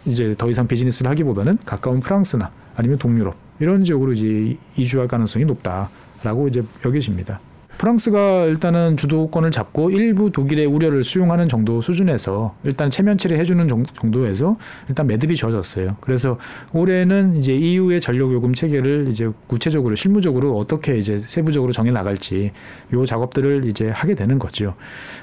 [0.06, 6.48] 이제 더 이상 비즈니스를 하기보다는 가까운 프랑스나 아니면 동유럽 이런 지역으로 이제 이주할 가능성이 높다라고
[6.48, 7.40] 이제 여겨집니다.
[7.78, 14.56] 프랑스가 일단은 주도권을 잡고 일부 독일의 우려를 수용하는 정도 수준에서 일단 체면치를 해주는 정도에서
[14.88, 15.96] 일단 매듭이 져졌어요.
[16.00, 16.38] 그래서
[16.72, 22.52] 올해는 이제 EU의 전력 요금 체계를 이제 구체적으로 실무적으로 어떻게 이제 세부적으로 정해 나갈지
[22.92, 24.74] 요 작업들을 이제 하게 되는 거죠.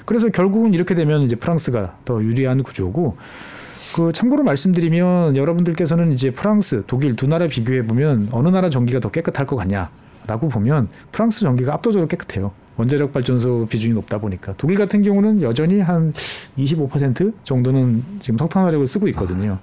[0.04, 3.16] 그래서 결국은 이렇게 되면 이제 프랑스가 더 유리한 구조고
[3.94, 9.10] 그 참고로 말씀드리면 여러분들께서는 이제 프랑스, 독일 두 나라 비교해 보면 어느 나라 전기가 더
[9.10, 9.90] 깨끗할 것 같냐?
[10.26, 12.52] 라고 보면 프랑스 전기가 압도적으로 깨끗해요.
[12.76, 16.12] 원자력 발전소 비중이 높다 보니까 독일 같은 경우는 여전히 한
[16.56, 19.58] 25% 정도는 지금 석탄 화력을 쓰고 있거든요.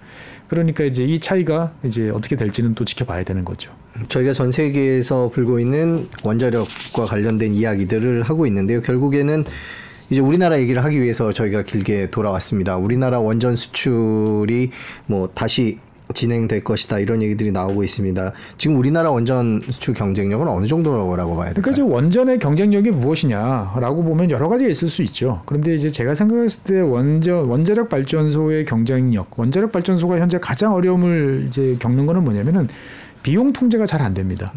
[0.47, 3.71] 그러니까 이제 이 차이가 이제 어떻게 될지는 또 지켜봐야 되는 거죠.
[4.09, 8.81] 저희가 전 세계에서 불고 있는 원자력과 관련된 이야기들을 하고 있는데요.
[8.81, 9.43] 결국에는
[10.09, 12.77] 이제 우리나라 얘기를 하기 위해서 저희가 길게 돌아왔습니다.
[12.77, 14.71] 우리나라 원전 수출이
[15.05, 15.79] 뭐 다시
[16.11, 18.33] 진행될 것이다 이런 얘기들이 나오고 있습니다.
[18.57, 21.73] 지금 우리나라 원전 수출 경쟁력은 어느 정도라고 봐야 될까요?
[21.73, 25.43] 그러니까 원전의 경쟁력이 무엇이냐라고 보면 여러 가지가 있을 수 있죠.
[25.45, 31.77] 그런데 이제 제가 생각했을 때 원전 원자력 발전소의 경쟁력, 원자력 발전소가 현재 가장 어려움을 이제
[31.79, 32.67] 겪는 거는 뭐냐면은
[33.21, 34.51] 비용 통제가 잘 안 됩니다.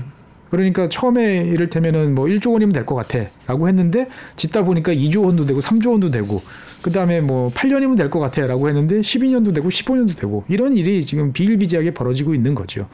[0.52, 5.46] 그러니까 처음에 이를테면은 뭐 1조 원이면 될 것 같아 라고 했는데 짓다 보니까 2조 원도
[5.46, 6.42] 되고 3조 원도 되고
[6.82, 11.02] 그 다음에 뭐 8년이면 될 것 같아 라고 했는데 12년도 되고 15년도 되고 이런 일이
[11.06, 12.86] 지금 비일비재하게 벌어지고 있는 거죠.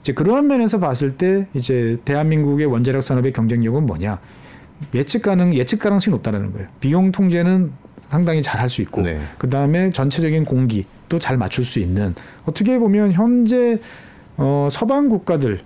[0.00, 4.18] 이제 그러한 면에서 봤을 때 이제 대한민국의 원자력 산업의 경쟁력은 뭐냐?
[4.94, 6.66] 예측 가능 예측 가능성이 높다는 거예요.
[6.80, 9.20] 비용 통제는 상당히 잘 할 수 있고 네.
[9.38, 12.16] 그다음에 전체적인 공기 또잘 맞출 수 있는
[12.46, 13.78] 어떻게 보면 현재
[14.36, 15.60] 어 서방 국가들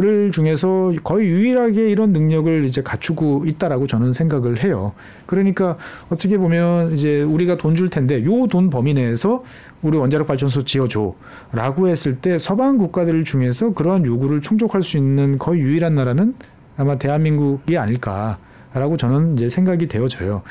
[0.00, 4.92] 를 중에서 거의 유일하게 이런 능력을 이제 갖추고 있다라고 저는 생각을 해요.
[5.26, 5.76] 그러니까
[6.08, 9.42] 어떻게 보면 이제 우리가 돈 줄 텐데 요 돈 범위 내에서
[9.82, 15.62] 우리 원자력 발전소 지어줘라고 했을 때 서방 국가들 중에서 그러한 요구를 충족할 수 있는 거의
[15.62, 16.34] 유일한 나라는
[16.76, 18.38] 아마 대한민국이 아닐까.
[18.74, 20.42] 라고 저는 이제 생각이 되어져요.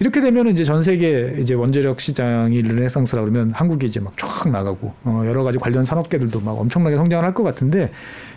[0.00, 4.94] 이렇게 되면 이제 전 세계 이제 원자력 시장이 르네상스라 그러면 한국이 이제 막 쫙 나가고
[5.04, 7.90] 어 여러 가지 관련 산업계들도 막 엄청나게 성장을 할 것 같은데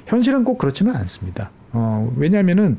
[0.08, 1.52] 현실은 꼭 그렇지는 않습니다.
[1.72, 2.78] 어, 왜냐하면은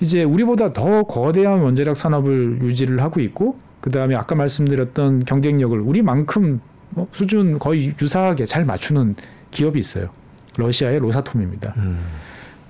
[0.00, 6.60] 이제 우리보다 더 거대한 원자력 산업을 유지를 하고 있고 그 다음에 아까 말씀드렸던 경쟁력을 우리만큼
[6.90, 9.16] 뭐 수준 거의 유사하게 잘 맞추는
[9.50, 10.08] 기업이 있어요.
[10.56, 11.74] 러시아의 로사톰입니다.
[11.78, 11.98] 음.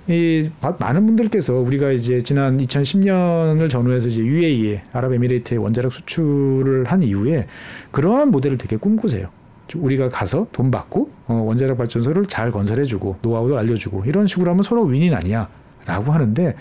[0.09, 7.49] 이 많은 분들께서 우리가 이제 지난 2010년을 전후해서 이제 UAE 아랍에미레이트에 원자력 수출을 한 이후에
[7.90, 9.29] 그러한 모델을 되게 꿈꾸세요.
[9.75, 14.85] 우리가 가서 돈 받고 어, 원자력 발전소를 잘 건설해주고 노하우도 알려주고 이런 식으로 하면 서로
[14.85, 16.55] 윈인 아니야라고 하는데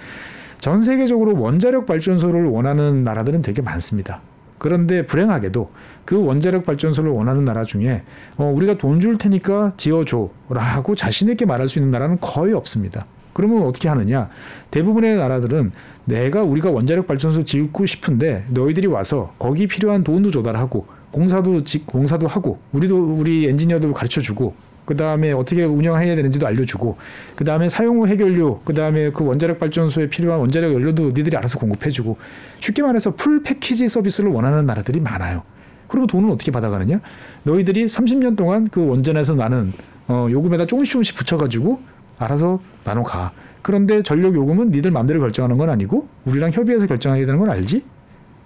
[0.60, 4.22] 전 세계적으로 원자력 발전소를 원하는 나라들은 되게 많습니다.
[4.58, 5.70] 그런데 불행하게도
[6.06, 8.02] 그 원자력 발전소를 원하는 나라 중에
[8.38, 13.06] 어, 우리가 돈 줄 테니까 지어줘라고 자신 있게 말할 수 있는 나라는 거의 없습니다.
[13.36, 14.30] 그러면 어떻게 하느냐?
[14.72, 15.72] 대부분의 나라들은
[16.06, 22.28] 내가 우리가 원자력 발전소 짓고 싶은데 너희들이 와서 거기 필요한 돈도 조달하고 공사도 직 공사도
[22.28, 24.54] 하고 우리도 우리 엔지니어들 가르쳐 주고
[24.86, 26.96] 그 다음에 어떻게 운영해야 되는지도 알려주고
[27.36, 31.60] 그 다음에 사용 후 해결료 그 다음에 그 원자력 발전소에 필요한 원자력 연료도 니들이 알아서
[31.60, 32.18] 공급해주고
[32.62, 35.44] 쉽게 말해서 풀 패키지 서비스를 원하는 나라들이 많아요.
[35.90, 37.02] 그리고 돈은 어떻게 받아가느냐?
[37.44, 39.74] 너희들이 30년 동안 그 원전에서 나는
[40.08, 43.32] 어, 요금에다 조금씩 조금씩 붙여가지고 알아서 나눠 가.
[43.62, 47.84] 그런데 전력 요금은 니들 마음대로 결정하는 건 아니고 우리랑 협의해서 결정하게 되는 건 알지?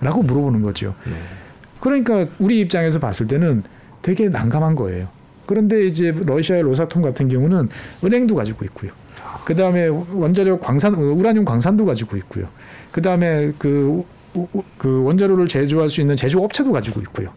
[0.01, 0.95] 라고 물어보는 거죠.
[1.05, 1.13] 네.
[1.79, 3.63] 그러니까 우리 입장에서 봤을 때는
[4.01, 5.07] 되게 난감한 거예요.
[5.45, 7.69] 그런데 이제 러시아의 로사톰 같은 경우는
[8.03, 8.91] 은행도 가지고 있고요.
[9.45, 12.47] 그 다음에 원자력 광산, 우라늄 광산도 가지고 있고요.
[12.91, 14.03] 그 다음에 그,
[14.77, 17.33] 그 원자로를 제조할 수 있는 제조업체도 가지고 있고요.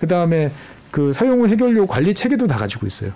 [0.00, 0.50] 그 다음에
[0.90, 3.12] 그 사용 후 해결료 관리 체계도 다 가지고 있어요.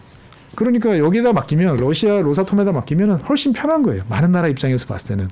[0.56, 4.02] 그러니까 여기다 맡기면 러시아 로사톰에다 맡기면 훨씬 편한 거예요.
[4.08, 5.28] 많은 나라 입장에서 봤을 때는.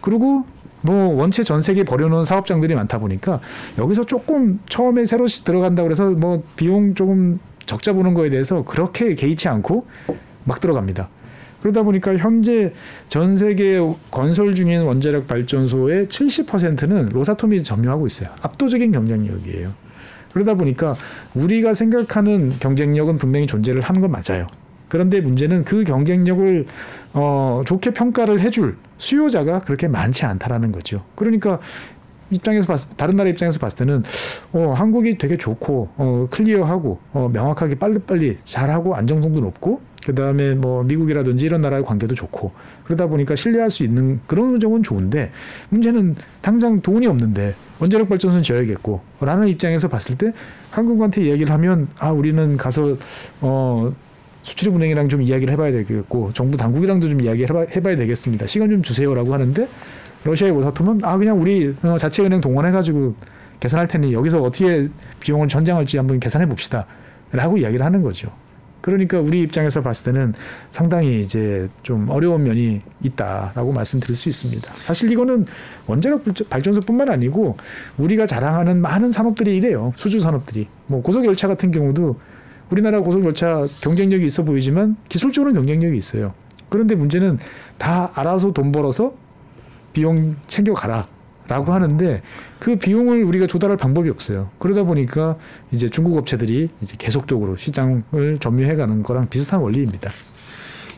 [0.00, 0.44] 그리고
[0.80, 3.40] 뭐 원체 전 세계에 버려놓은 사업장들이 많다 보니까
[3.76, 9.48] 여기서 조금 처음에 새로 들어간다 그래서 뭐 비용 조금 적자 보는 거에 대해서 그렇게 개의치
[9.48, 9.86] 않고
[10.44, 11.08] 막 들어갑니다.
[11.60, 12.72] 그러다 보니까 현재
[13.08, 13.80] 전 세계
[14.12, 18.30] 건설 중인 원자력 발전소의 70%는 로사톰이 점유하고 있어요.
[18.42, 19.72] 압도적인 경쟁력이에요.
[20.32, 20.94] 그러다 보니까
[21.34, 24.46] 우리가 생각하는 경쟁력은 분명히 존재를 하는 건 맞아요.
[24.88, 26.66] 그런데 문제는 그 경쟁력을
[27.14, 31.04] 어, 좋게 평가를 해줄 수요자가 그렇게 많지 않다라는 거죠.
[31.14, 31.60] 그러니까
[32.30, 34.02] 입장에서 봤, 다른 나라 입장에서 봤을 때는
[34.52, 40.82] 어, 한국이 되게 좋고 어, 클리어하고 어, 명확하게 빨리빨리 잘하고 안정성도 높고 그 다음에 뭐
[40.84, 42.52] 미국이라든지 이런 나라의 관계도 좋고
[42.84, 45.32] 그러다 보니까 신뢰할 수 있는 그런 점은 좋은데
[45.70, 50.32] 문제는 당장 돈이 없는데 원자력 발전소는 지어야겠고 라는 입장에서 봤을 때
[50.70, 52.96] 한국한테 이야기를 하면 아 우리는 가서
[53.40, 53.90] 어
[54.42, 58.46] 수출입은행이랑 좀 이야기를 해봐야 되겠고 정부 당국이랑도 좀 이야기 해봐, 해봐야 되겠습니다.
[58.46, 59.68] 시간 좀 주세요라고 하는데
[60.24, 63.14] 러시아의 로사톰은 아 그냥 우리 어, 자치은행 동원해가지고
[63.60, 64.88] 계산할 테니 여기서 어떻게
[65.20, 68.30] 비용을 전장할지 한번 계산해 봅시다라고 이야기를 하는 거죠.
[68.80, 70.34] 그러니까 우리 입장에서 봤을 때는
[70.70, 74.72] 상당히 이제 좀 어려운 면이 있다라고 말씀드릴 수 있습니다.
[74.82, 75.44] 사실 이거는
[75.86, 77.56] 원자력 발전소뿐만 아니고
[77.98, 79.92] 우리가 자랑하는 많은 산업들이 이래요.
[79.96, 80.68] 수주 산업들이.
[80.86, 82.18] 뭐 고속열차 같은 경우도
[82.70, 86.34] 우리나라 고속열차 경쟁력이 있어 보이지만 기술적으로는 경쟁력이 있어요.
[86.68, 87.38] 그런데 문제는
[87.78, 89.14] 다 알아서 돈 벌어서
[89.92, 91.08] 비용 챙겨가라.
[91.48, 92.20] 라고 하는데
[92.58, 94.50] 그 비용을 우리가 조달할 방법이 없어요.
[94.58, 95.36] 그러다 보니까
[95.72, 100.10] 이제 중국 업체들이 이제 계속적으로 시장을 점유해 가는 거랑 비슷한 원리입니다.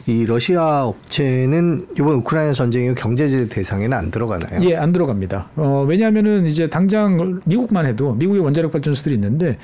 [0.07, 4.61] 이 러시아 업체는 이번 우크라이나 전쟁의 경제제 대상에는 안 들어가나요?
[4.69, 5.51] 예, 안 들어갑니다.
[5.57, 9.59] 어, 왜냐하면은 이제 당장 미국만 해도 미국의 원자력 발전소들이 있는데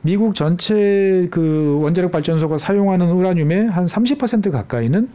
[0.00, 5.08] 미국 전체 그 원자력 발전소가 사용하는 우라늄의 한 30% 가까이는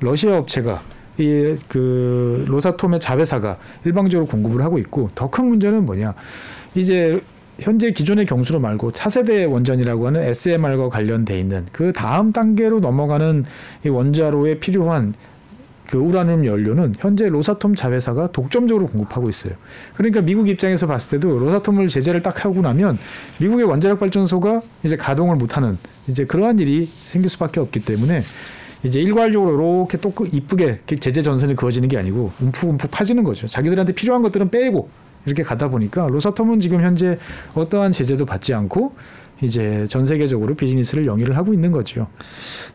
[0.00, 0.80] 러시아 업체가
[1.18, 6.14] 이그 로사톰의 자회사가 일방적으로 공급을 하고 있고 더 큰 문제는 뭐냐
[6.74, 7.20] 이제
[7.60, 13.44] 현재 기존의 경수로 말고 차세대 원전이라고 하는 SMR과 관련돼 있는 그 다음 단계로 넘어가는
[13.84, 15.12] 이 원자로에 필요한
[15.86, 19.54] 그 우라늄 연료는 현재 로사톰 자회사가 독점적으로 공급하고 있어요.
[19.94, 22.98] 그러니까 미국 입장에서 봤을 때도 로사톰을 제재를 딱 하고 나면
[23.40, 28.22] 미국의 원자력 발전소가 이제 가동을 못하는 이제 그러한 일이 생길 수밖에 없기 때문에
[28.84, 33.48] 이제 일괄적으로 이렇게 또 이쁘게 제재 전선이 그어지는 게 아니고 움푹움푹 파지는 거죠.
[33.48, 34.90] 자기들한테 필요한 것들은 빼고
[35.26, 37.18] 이렇게 가다 보니까 로사톰은 지금 현재
[37.54, 38.92] 어떠한 제재도 받지 않고
[39.40, 42.08] 이제 전 세계적으로 비즈니스를 영위를 하고 있는 거죠.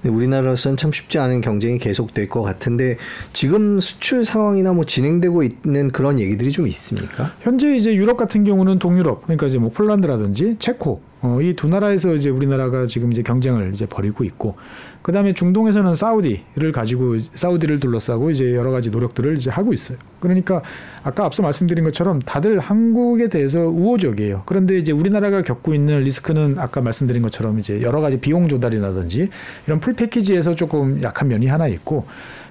[0.02, 2.98] 네, 우리나라로서는 참 쉽지 않은 경쟁이 계속될 것 같은데
[3.34, 7.34] 지금 수출 상황이나 뭐 진행되고 있는 그런 얘기들이 좀 있습니까?
[7.42, 12.14] 현재 이제 유럽 같은 경우는 동유럽 그러니까 이제 뭐 폴란드라든지 체코 어, 이 두 나라에서
[12.16, 14.56] 이제 우리나라가 지금 이제 경쟁을 이제 벌이고 있고
[15.02, 19.98] 그다음에 중동에서는 사우디를 가지고 사우디를 둘러싸고 이제 여러 가지 노력들을 이제 하고 있어요.
[20.20, 20.62] 그러니까
[21.04, 24.44] 아까 앞서 말씀드린 것처럼 다들 한국에 대해서 우호적이에요.
[24.46, 29.30] 그런데 이제 우리나라가 겪고 있는 리스크는 아까 말씀드린 것처럼 이제 여러 가지 비용 조달이라든지
[29.68, 32.06] 이런 full package에서 조금 약한 면이 하나 있고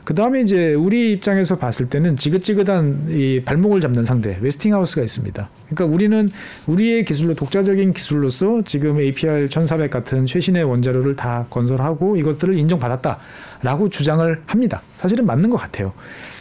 [0.04, 5.48] 그 다음에 이제 우리 입장에서 봤을 때는 지긋지긋한 이 발목을 잡는 상대 웨스팅하우스가 있습니다.
[5.68, 6.30] 그러니까 우리는
[6.66, 14.42] 우리의 기술로 독자적인 기술로서 지금 APR 1400 같은 최신의 원자로를 다 건설하고 이것들을 인정받았다라고 주장을
[14.46, 14.82] 합니다.
[14.96, 15.92] 사실은 맞는 것 같아요.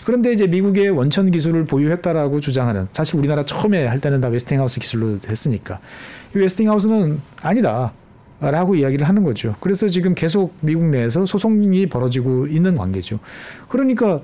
[0.05, 5.19] 그런데 이제 미국의 원천 기술을 보유했다라고 주장하는 사실 우리나라 처음에 할 때는 다 웨스팅하우스 기술로
[5.19, 5.79] 됐으니까
[6.35, 7.93] 이 웨스팅하우스는 아니다.
[8.49, 9.55] 라고 이야기를 하는 거죠.
[9.59, 13.19] 그래서 지금 계속 미국 내에서 소송이 벌어지고 있는 관계죠.
[13.69, 14.21] 그러니까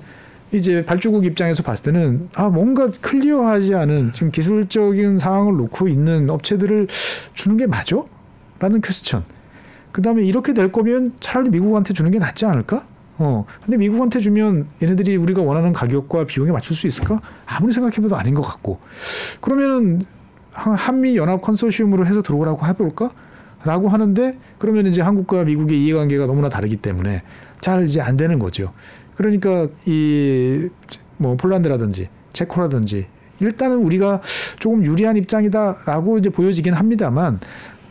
[0.50, 6.88] 이제 발주국 입장에서 봤을 때는 아 뭔가 clear하지 않은 지금 기술적인 상황을 놓고 있는 업체들을
[7.32, 8.02] 주는 게 맞아?
[8.58, 9.24] 라는 퀘스천.
[9.92, 12.84] 그다음에 이렇게 될 거면 차라리 미국한테 주는 게 낫지 않을까?
[13.18, 13.44] 어.
[13.64, 17.20] 근데 미국한테 주면 얘네들이 우리가 원하는 가격과 비용에 맞출 수 있을까?
[17.46, 18.80] 아무리 생각해봐도 아닌 것 같고.
[19.40, 20.02] 그러면은
[20.52, 23.10] 한미 연합 컨소시엄으로 해서 들어오라고 해볼까?
[23.64, 27.22] 라고 하는데 그러면 이제 한국과 미국의 이해관계가 너무나 다르기 때문에
[27.60, 28.72] 잘 이제 안 되는 거죠.
[29.16, 30.68] 그러니까 이
[31.18, 33.06] 뭐 폴란드라든지 체코라든지
[33.40, 34.20] 일단은 우리가
[34.58, 37.38] 조금 유리한 입장이다라고 이제 보여지긴 합니다만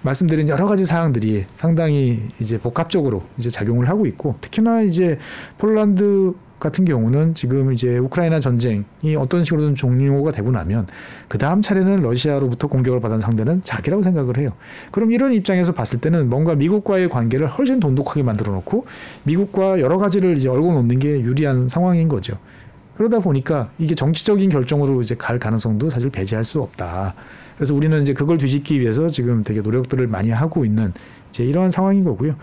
[0.01, 5.17] 말씀드린 여러 가지 사항들이 상당히 이제 복합적으로 이제 작용을 하고 있고 특히나 이제
[5.57, 8.83] 폴란드 같은 경우는 지금 이제 우크라이나 전쟁이
[9.17, 10.87] 어떤 식으로든 종료가 되고 나면
[11.27, 14.51] 그 다음 차례는 러시아로부터 공격을 받은 상대는 자기라고 생각을 해요.
[14.91, 18.85] 그럼 이런 입장에서 봤을 때는 뭔가 미국과의 관계를 훨씬 돈독하게 만들어 놓고
[19.23, 22.37] 미국과 여러 가지를 이제 얼고 놓는 게 유리한 상황인 거죠.
[22.95, 27.13] 그러다 보니까 이게 정치적인 결정으로 이제 갈 가능성도 사실 배제할 수 없다.
[27.55, 30.93] 그래서 우리는 이제 그걸 뒤집기 위해서 지금 되게 노력들을 많이 하고 있는
[31.29, 32.35] 이제 이러한 상황인 거고요.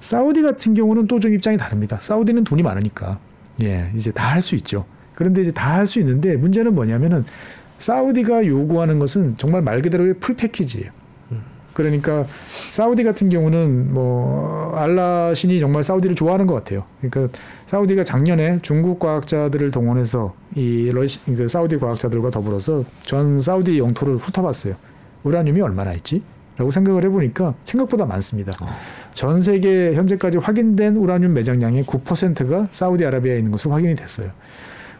[0.00, 1.98] 사우디 같은 경우는 또 좀 입장이 다릅니다.
[1.98, 3.18] 사우디는 돈이 많으니까.
[3.62, 4.84] 예, 이제 다 할 수 있죠.
[5.14, 7.24] 그런데 이제 다 할 수 있는데 문제는 뭐냐면은
[7.78, 10.90] 사우디가 요구하는 것은 정말 말 그대로의 풀 패키지예요.
[11.72, 12.26] 그러니까
[12.70, 16.84] 사우디 같은 경우는 뭐 알라 신이 정말 사우디를 좋아하는 것 같아요.
[17.00, 24.16] 그러니까 사우디가 작년에 중국 과학자들을 동원해서 이 러시 그 사우디 과학자들과 더불어서 전 사우디 영토를
[24.16, 24.74] 훑어봤어요.
[25.22, 26.22] 우라늄이 얼마나 있지?
[26.60, 28.52] 라고 생각을 해보니까 생각보다 많습니다.
[28.60, 28.66] 어.
[29.14, 34.30] 전 세계 현재까지 확인된 우라늄 매장량의 9%가 사우디아라비아에 있는 것으로 확인이 됐어요.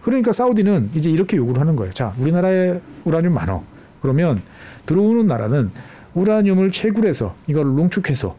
[0.01, 1.92] 그러니까 사우디는 이제 이렇게 요구를 하는 거예요.
[1.92, 3.62] 자, 우리나라에 우라늄 많어.
[4.01, 4.40] 그러면
[4.87, 5.70] 들어오는 나라는
[6.14, 8.35] 우라늄을 채굴해서 이걸 농축해서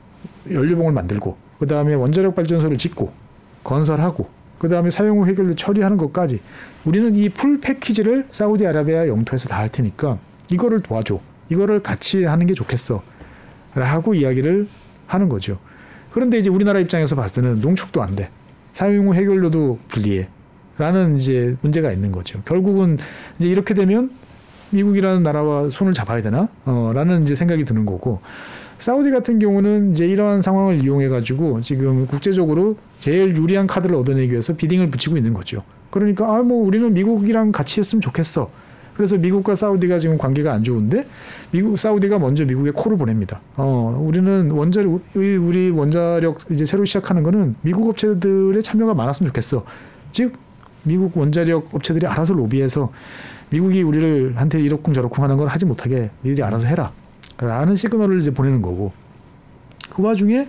[0.50, 3.12] 연료봉을 만들고 그 다음에 원자력 발전소를 짓고
[3.64, 6.42] 건설하고 그 다음에 사용 후 해결로 처리하는 것까지
[6.86, 10.18] 우리는 이 풀 패키지를 사우디아라비아 영토에서 다 할 테니까
[10.50, 11.20] 이거를 도와줘.
[11.50, 13.04] 이거를 같이 하는 게 좋겠어.
[13.76, 14.68] 라고 이야기를
[15.08, 15.58] 하는 거죠.
[16.12, 18.30] 그런데 이제 우리나라 입장에서 봤을 때는 농축도 안 돼.
[18.74, 20.28] 사용 후 해결료도 불리해.
[20.78, 22.42] 라는 이제 문제가 있는 거죠.
[22.46, 22.98] 결국은
[23.40, 24.10] 이제 이렇게 되면
[24.72, 26.48] 미국이라는 나라와 손을 잡아야 되나?
[26.66, 28.22] 어, 라는 이제 생각이 드는 거고.
[28.78, 34.56] 사우디 같은 경우는 이제 이러한 상황을 이용해 가지고 지금 국제적으로 제일 유리한 카드를 얻어내기 위해서
[34.56, 35.62] 비딩을 붙이고 있는 거죠.
[35.92, 38.50] 그러니까 아 뭐 우리는 미국이랑 같이 했으면 좋겠어.
[38.96, 41.08] 그래서 미국과 사우디가 지금 관계가 안 좋은데
[41.52, 43.42] 미국 사우디가 먼저 미국에 코를 보냅니다.
[43.56, 49.64] 어, 우리는 원자력 우리 원자력 이제 새로 시작하는 거는 미국 업체들의 참여가 많았으면 좋겠어.
[50.12, 50.34] 즉
[50.84, 52.92] 미국 원자력 업체들이 알아서 로비해서
[53.50, 56.92] 미국이 우리를 한테 이렇쿵 저렇쿵 하는 걸 하지 못하게 니들이 알아서 해라.
[57.38, 58.92] 라는 시그널을 이제 보내는 거고
[59.90, 60.48] 그 와중에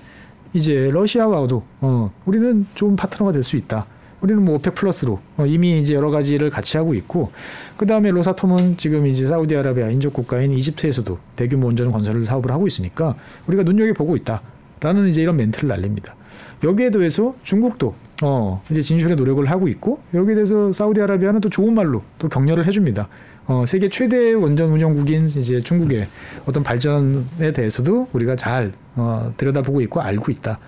[0.52, 3.86] 이제 러시아와도 어, 우리는 좋은 파트너가 될 수 있다.
[4.22, 7.32] 우리는 뭐 OPEC Plus로 어, 이미 이제 여러 가지를 같이 하고 있고
[7.76, 13.16] 그 다음에 로사톰은 지금 이제 사우디아라비아 인접 국가인 이집트에서도 대규모 원전 건설을 사업을 하고 있으니까
[13.48, 16.14] 우리가 눈여겨 보고 있다라는 이제 이런 멘트를 날립니다.
[16.62, 22.02] 여기에 더해서 중국도 어 이제 진출의 노력을 하고 있고 여기에 대해서 사우디아라비아는 또 좋은 말로
[22.18, 23.08] 또 격려를 해줍니다.
[23.46, 26.06] 어, 세계 최대 원전 운영국인 이제 중국의
[26.46, 30.60] 어떤 발전에 대해서도 우리가 잘 어, 들여다보고 있고 알고 있다.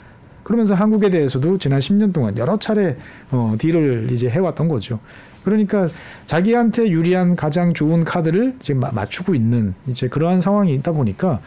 [0.45, 2.97] 그러면서 한국에 대해서도 지난 10년 동안 여러 차례
[3.31, 5.01] 어, 딜을 이제 해왔던 거죠.
[5.43, 5.89] 그러니까
[6.27, 11.41] 자기한테 유리한 가장 좋은 카드를 지금 맞추고 있는 이제 그러한 상황이 있다 보니까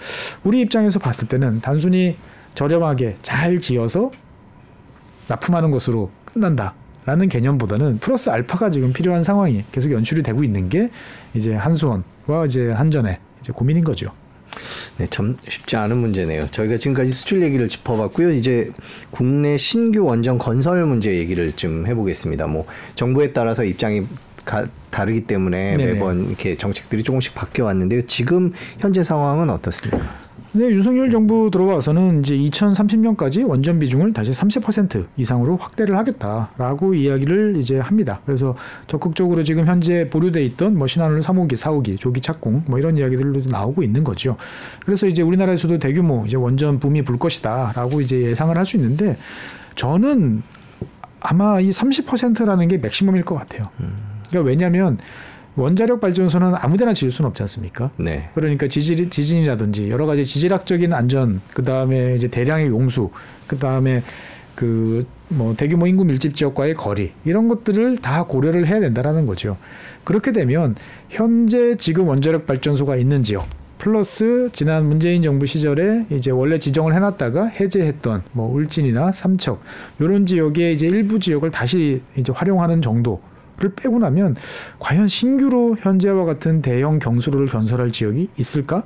[0.43, 2.17] 우리 입장에서 봤을 때는 단순히
[2.53, 4.11] 저렴하게 잘 지어서
[5.29, 6.73] 납품하는 것으로 끝난다.
[7.05, 10.89] 라는 개념보다는 플러스 알파가 지금 필요한 상황이 계속 연출이 되고 있는 게
[11.33, 14.11] 이제 한수원과 이제 한전의 이제 고민인 거죠.
[14.97, 16.47] 네, 참 쉽지 않은 문제네요.
[16.51, 18.31] 저희가 지금까지 수출 얘기를 짚어봤고요.
[18.31, 18.71] 이제
[19.11, 22.47] 국내 신규 원전 건설 문제 얘기를 좀 해보겠습니다.
[22.47, 24.03] 뭐 정부에 따라서 입장이
[24.43, 25.93] 가, 다르기 때문에 네네.
[25.93, 28.07] 매번 이렇게 정책들이 조금씩 바뀌어 왔는데요.
[28.07, 30.26] 지금 현재 상황은 어떻습니까?
[30.53, 37.77] 네, 윤석열 정부 들어와서는 이제 2030년까지 원전 비중을 다시 30% 이상으로 확대를 하겠다라고 이야기를 이제
[37.77, 38.21] 합니다.
[38.25, 38.55] 그래서
[38.87, 43.83] 적극적으로 지금 현재 보류돼 있던 뭐 신한울 3호기, 4호기, 조기 착공 뭐 이런 이야기들도 나오고
[43.83, 44.37] 있는 거죠.
[44.85, 49.15] 그래서 이제 우리나라에서도 대규모 이제 원전 붐이 불 것이다라고 이제 예상을 할 수 있는데
[49.75, 50.43] 저는
[51.21, 53.69] 아마 이 30%라는 게 맥시멈일 것 같아요.
[54.29, 54.97] 그러니까 왜냐하면
[55.57, 57.91] 원자력 발전소는 아무데나 지을 수는 없지 않습니까?
[57.97, 58.29] 네.
[58.35, 63.09] 그러니까 지질, 지진이라든지 여러 가지 지질학적인 안전, 그 다음에 이제 대량의 용수,
[63.47, 64.01] 그 다음에
[64.55, 69.57] 그 뭐 대규모 인구 밀집 지역과의 거리 이런 것들을 다 고려를 해야 된다라는 거죠.
[70.03, 70.75] 그렇게 되면
[71.09, 77.45] 현재 지금 원자력 발전소가 있는 지역 플러스 지난 문재인 정부 시절에 이제 원래 지정을 해놨다가
[77.47, 79.61] 해제했던 뭐 울진이나 삼척
[79.99, 83.21] 이런 지역의 이제 일부 지역을 다시 이제 활용하는 정도
[83.59, 84.35] 를 빼고 나면
[84.77, 88.83] 과연 신규로 현재와 같은 대형 경수로를 건설할 지역이 있을까?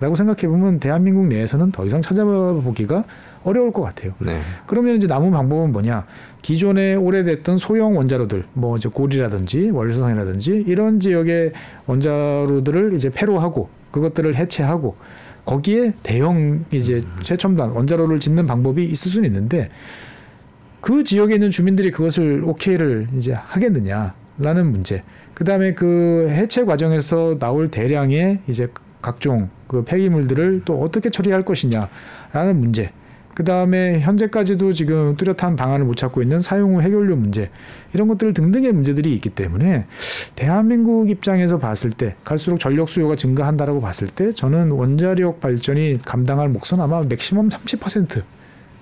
[0.00, 3.04] 라고 생각해 보면 대한민국 내에서는 더 이상 찾아보기가
[3.44, 4.12] 어려울 것 같아요.
[4.18, 4.40] 네.
[4.66, 6.06] 그러면 이제 남은 방법은 뭐냐?
[6.42, 11.52] 기존에 오래됐던 소형 원자로들, 뭐 이제 고리라든지 월성이라든지 이런 지역의
[11.86, 14.96] 원자로들을 이제 폐로하고 그것들을 해체하고
[15.44, 19.70] 거기에 대형 이제 최첨단 원자로를 짓는 방법이 있을 수는 있는데
[20.84, 25.00] 그 지역에 있는 주민들이 그것을 오케이를 이제 하겠느냐라는 문제.
[25.32, 28.68] 그 다음에 그 해체 과정에서 나올 대량의 이제
[29.00, 32.92] 각종 그 폐기물들을 또 어떻게 처리할 것이냐라는 문제.
[33.34, 37.48] 그 다음에 현재까지도 지금 뚜렷한 방안을 못 찾고 있는 사용 후 해결료 문제
[37.94, 39.86] 이런 것들 등등의 문제들이 있기 때문에
[40.36, 46.78] 대한민국 입장에서 봤을 때 갈수록 전력 수요가 증가한다라고 봤을 때 저는 원자력 발전이 감당할 몫은
[46.78, 48.22] 아마 맥시멈 30%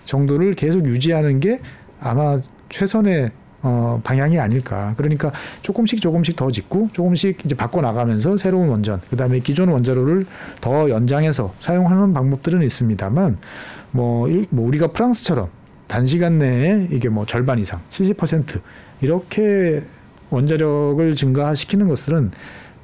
[0.05, 1.61] 정도를 계속 유지하는 게
[2.03, 2.39] 아마
[2.69, 3.31] 최선의
[3.63, 4.95] 어, 방향이 아닐까.
[4.97, 5.31] 그러니까
[5.63, 10.27] 조금씩 조금씩 더 짓고 조금씩 이제 바꿔 나가면서 새로운 원전, 그 다음에 기존 원자로를
[10.61, 13.39] 더 연장해서 사용하는 방법들은 있습니다만,
[13.93, 15.49] 뭐, 뭐 우리가 프랑스처럼
[15.87, 18.61] 단시간 내에 이게 뭐 절반 이상, 70%
[19.01, 19.83] 이렇게
[20.31, 22.31] 원자력을 증가시키는 것들은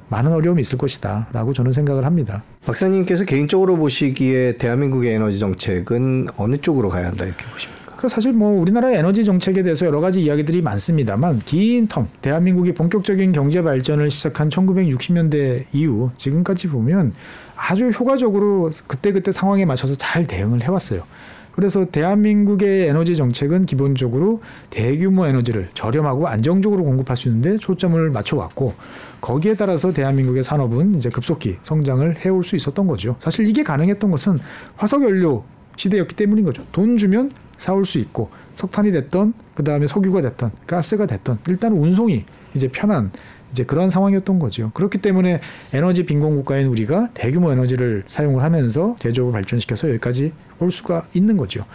[0.09, 2.43] 많은 어려움이 있을 것이다라고 저는 생각을 합니다.
[2.65, 7.78] 박사님께서 개인적으로 보시기에 대한민국의 에너지 정책은 어느 쪽으로 가야 한다 이렇게 보십니까?
[7.99, 13.33] 그 사실 뭐 우리나라의 에너지 정책에 대해서 여러 가지 이야기들이 많습니다만 긴 텀 대한민국이 본격적인
[13.33, 17.11] 경제 발전을 시작한 1960년대 이후 지금까지 보면
[17.57, 21.03] 아주 효과적으로 그때그때 상황에 맞춰서 잘 대응을 해왔어요.
[21.51, 28.75] 그래서 대한민국의 에너지 정책은 기본적으로 대규모 에너지를 저렴하고 안정적으로 공급할 수 있는데 초점을 맞춰왔고
[29.19, 33.17] 거기에 따라서 대한민국의 산업은 이제 급속히 성장을 해올 수 있었던 거죠.
[33.19, 34.37] 사실 이게 가능했던 것은
[34.77, 35.43] 화석 연료
[35.79, 36.63] 시대였기 때문인 거죠.
[36.71, 42.25] 돈 주면 사올 수 있고 석탄이 됐던 그 다음에 석유가 됐던 가스가 됐던 일단 운송이
[42.53, 43.11] 이제 편한
[43.51, 44.71] 이제 그런 상황이었던 거죠.
[44.73, 45.39] 그렇기 때문에
[45.73, 51.65] 에너지 빈곤 국가인 우리가 대규모 에너지를 사용을 하면서 제조업을 발전시켜서 여기까지 올 수가 있는 거죠.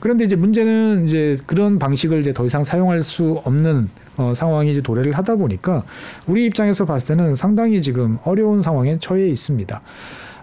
[0.00, 4.82] 그런데 이제 문제는 이제 그런 방식을 이제 더 이상 사용할 수 없는 어, 상황이 이제
[4.82, 5.84] 도래를 하다 보니까
[6.26, 9.80] 우리 입장에서 봤을 때는 상당히 지금 어려운 상황에 처해 있습니다.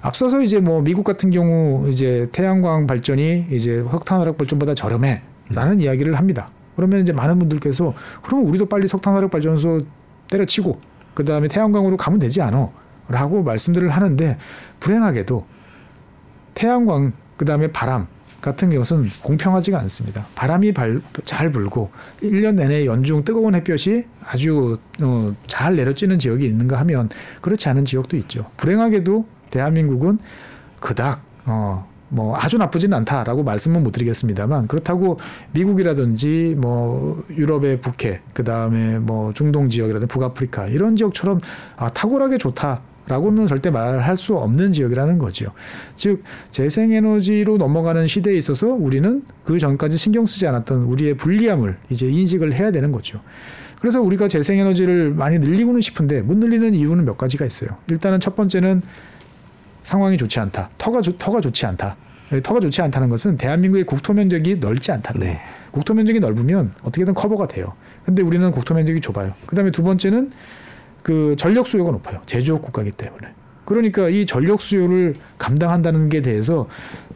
[0.01, 5.21] 앞서서 이제 뭐 미국 같은 경우 이제 태양광 발전이 이제 석탄 화력 발전보다 저렴해
[5.51, 6.49] 라는 이야기를 합니다.
[6.75, 9.81] 그러면 이제 많은 분들께서 그럼 우리도 빨리 석탄 화력 발전소
[10.29, 10.79] 때려치고
[11.13, 12.71] 그 다음에 태양광으로 가면 되지 않어?
[13.09, 14.37] 라고 말씀들을 하는데
[14.79, 15.45] 불행하게도
[16.53, 18.07] 태양광 그 다음에 바람
[18.41, 20.25] 같은 것은 공평하지가 않습니다.
[20.35, 21.91] 바람이 발, 잘 불고
[22.21, 27.09] 1년 내내 연중 뜨거운 햇볕이 아주 어, 잘 내려지는 지역이 있는가 하면
[27.41, 28.49] 그렇지 않은 지역도 있죠.
[28.57, 30.19] 불행하게도 대한민국은
[30.81, 35.19] 그닥 어, 뭐 아주 나쁘진 않다라고 말씀은 못 드리겠습니다만 그렇다고
[35.53, 41.39] 미국이라든지 뭐 유럽의 북해 그다음에 뭐 중동 지역이라든지 북아프리카 이런 지역처럼
[41.77, 45.51] 아 탁월하게 좋다 라고는 절대 말할 수 없는 지역이라는 거죠.
[45.95, 52.53] 즉 재생에너지로 넘어가는 시대에 있어서 우리는 그 전까지 신경 쓰지 않았던 우리의 불리함을 이제 인식을
[52.53, 53.19] 해야 되는 거죠.
[53.81, 57.71] 그래서 우리가 재생에너지를 많이 늘리고는 싶은데 못 늘리는 이유는 몇 가지가 있어요.
[57.89, 58.83] 일단은 첫 번째는
[59.84, 60.69] 상황이 좋지 않다.
[60.77, 61.95] 터가 좋, 터가 좋지 않다.
[62.43, 65.34] 터가 좋지 않다는 것은 대한민국의 국토 면적이 넓지 않다는 거예요.
[65.34, 65.39] 네.
[65.71, 67.73] 국토 면적이 넓으면 어떻게든 커버가 돼요.
[68.03, 69.34] 근데 우리는 국토 면적이 좁아요.
[69.47, 70.32] 그다음에 두 번째는
[71.01, 72.21] 그 전력 수요가 높아요.
[72.25, 73.30] 제조업 국가이기 때문에.
[73.65, 76.67] 그러니까 이 전력 수요를 감당한다는 게 대해서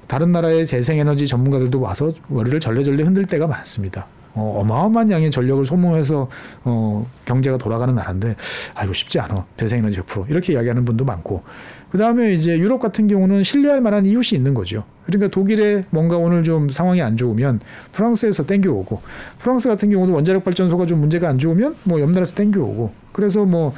[0.08, 4.08] 다른 나라의 재생에너지 전문가들도 와서 머리를 절레절레 흔들 때가 많습니다.
[4.36, 6.28] 어, 어마어마한 양의 전력을 소모해서
[6.64, 8.36] 어, 경제가 돌아가는 나라인데
[8.74, 9.46] 아 이거 쉽지 않아.
[9.58, 11.44] 재생에너지 100% 이렇게 이야기하는 분도 많고.
[11.92, 14.84] 그 다음에 이제 유럽 같은 경우는 신뢰할 만한 이웃이 있는 거죠.
[15.06, 17.60] 그러니까 독일에 뭔가 오늘 좀 상황이 안 좋으면
[17.92, 19.02] 프랑스에서 땡겨오고
[19.38, 22.92] 프랑스 같은 경우도 원자력 발전소가 좀 문제가 안 좋으면 뭐 옆 나라에서 땡겨오고.
[23.12, 23.76] 그래서 뭐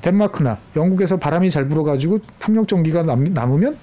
[0.00, 3.76] 덴마크나 영국에서 바람이 잘 불어가지고 풍력 전기가 남, 남으면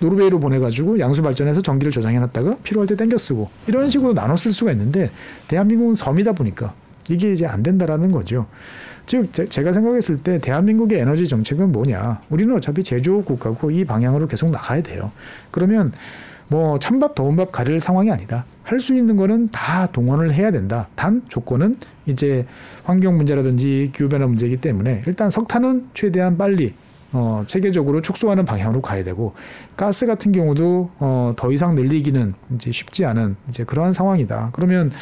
[0.00, 4.72] 노르웨이로 보내가지고 양수 발전해서 전기를 저장해놨다가 필요할 때 땡겨 쓰고 이런 식으로 나눠 쓸 수가
[4.72, 5.10] 있는데
[5.48, 6.74] 대한민국은 섬이다 보니까
[7.08, 8.46] 이게 이제 안 된다라는 거죠.
[9.06, 12.20] 즉 제, 가 생각했을 때 대한민국의 에너지 정책은 뭐냐?
[12.30, 15.10] 우리는 어차피 제조업 국가고 이 방향으로 계속 나가야 돼요.
[15.50, 15.92] 그러면
[16.46, 18.44] 뭐 찬밥 더운 밥 가릴 상황이 아니다.
[18.62, 20.86] 할 수 있는 거는 다 동원을 해야 된다.
[20.94, 21.76] 단 조건은
[22.06, 22.46] 이제
[22.84, 26.74] 환경 문제라든지 기후 변화 문제이기 때문에 일단 석탄은 최대한 빨리
[27.12, 29.34] 어, 체계적으로 축소하는 방향으로 가야 되고
[29.76, 34.50] 가스 같은 경우도 어, 더 이상 늘리기는 이제 쉽지 않은 이제 그러한 상황이다.
[34.52, 34.92] 그러면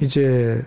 [0.00, 0.62] 이제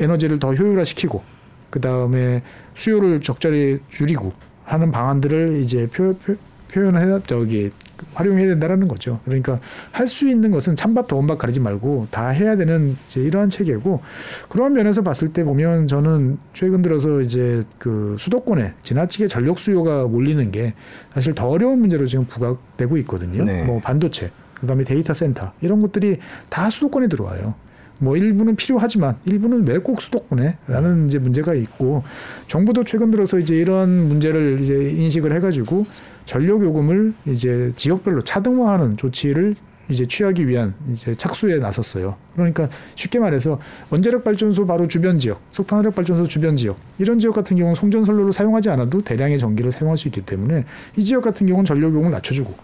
[0.00, 1.22] 에너지를 더 효율화시키고
[1.70, 2.42] 그 다음에
[2.74, 4.32] 수요를 적절히 줄이고
[4.64, 6.36] 하는 방안들을 이제 표, 표,
[6.72, 7.70] 표현해 저기
[8.14, 9.20] 활용해야 된다라는 거죠.
[9.24, 9.58] 그러니까
[9.90, 14.00] 할 수 있는 것은 찬밥 더운밥 가리지 말고 다 해야 되는 이제 이러한 체계고
[14.48, 20.50] 그런 면에서 봤을 때 보면 저는 최근 들어서 이제 그 수도권에 지나치게 전력 수요가 몰리는
[20.50, 20.74] 게
[21.12, 23.44] 사실 더 어려운 문제로 지금 부각되고 있거든요.
[23.44, 23.64] 네.
[23.64, 24.30] 뭐 반도체,
[24.60, 26.18] 그다음에 데이터 센터 이런 것들이
[26.50, 27.54] 다 수도권에 들어와요.
[27.98, 30.58] 뭐 일부는 필요하지만 일부는 왜 꼭 수도권에?
[30.66, 32.02] 라는 이제 문제가 있고
[32.48, 35.86] 정부도 최근 들어서 이제 이런 문제를 이제 인식을 해가지고
[36.24, 39.54] 전력 요금을 이제 지역별로 차등화하는 조치를
[39.88, 42.16] 이제 취하기 위한 이제 착수에 나섰어요.
[42.32, 43.58] 그러니까 쉽게 말해서
[43.90, 48.70] 원자력 발전소 바로 주변 지역, 석탄화력 발전소 주변 지역 이런 지역 같은 경우는 송전선로를 사용하지
[48.70, 50.64] 않아도 대량의 전기를 사용할 수 있기 때문에
[50.96, 52.54] 이 지역 같은 경우는 전력 요금을 낮춰주고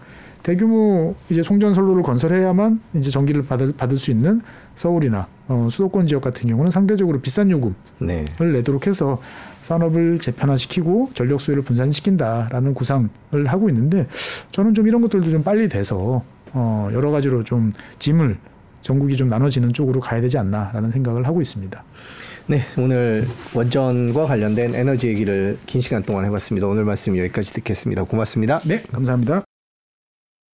[0.43, 4.41] 대규모 이제 송전선로를 건설해야만 이제 전기를 받을, 받을 수 있는
[4.73, 8.25] 서울이나 어, 수도권 지역 같은 경우는 상대적으로 비싼 요금을 네.
[8.39, 9.21] 내도록 해서
[9.61, 13.09] 산업을 재편화시키고 전력 수요를 분산시킨다라는 구상을
[13.45, 14.07] 하고 있는데
[14.51, 18.37] 저는 좀 이런 것들도 좀 빨리 돼서 어, 여러 가지로 좀 짐을
[18.81, 21.83] 전국이 좀 나눠지는 쪽으로 가야 되지 않나라는 생각을 하고 있습니다.
[22.47, 26.67] 네, 오늘 원전과 관련된 에너지 얘기를 긴 시간 동안 해봤습니다.
[26.67, 28.03] 오늘 말씀 여기까지 듣겠습니다.
[28.03, 28.59] 고맙습니다.
[28.65, 29.50] 네, 감사합니다.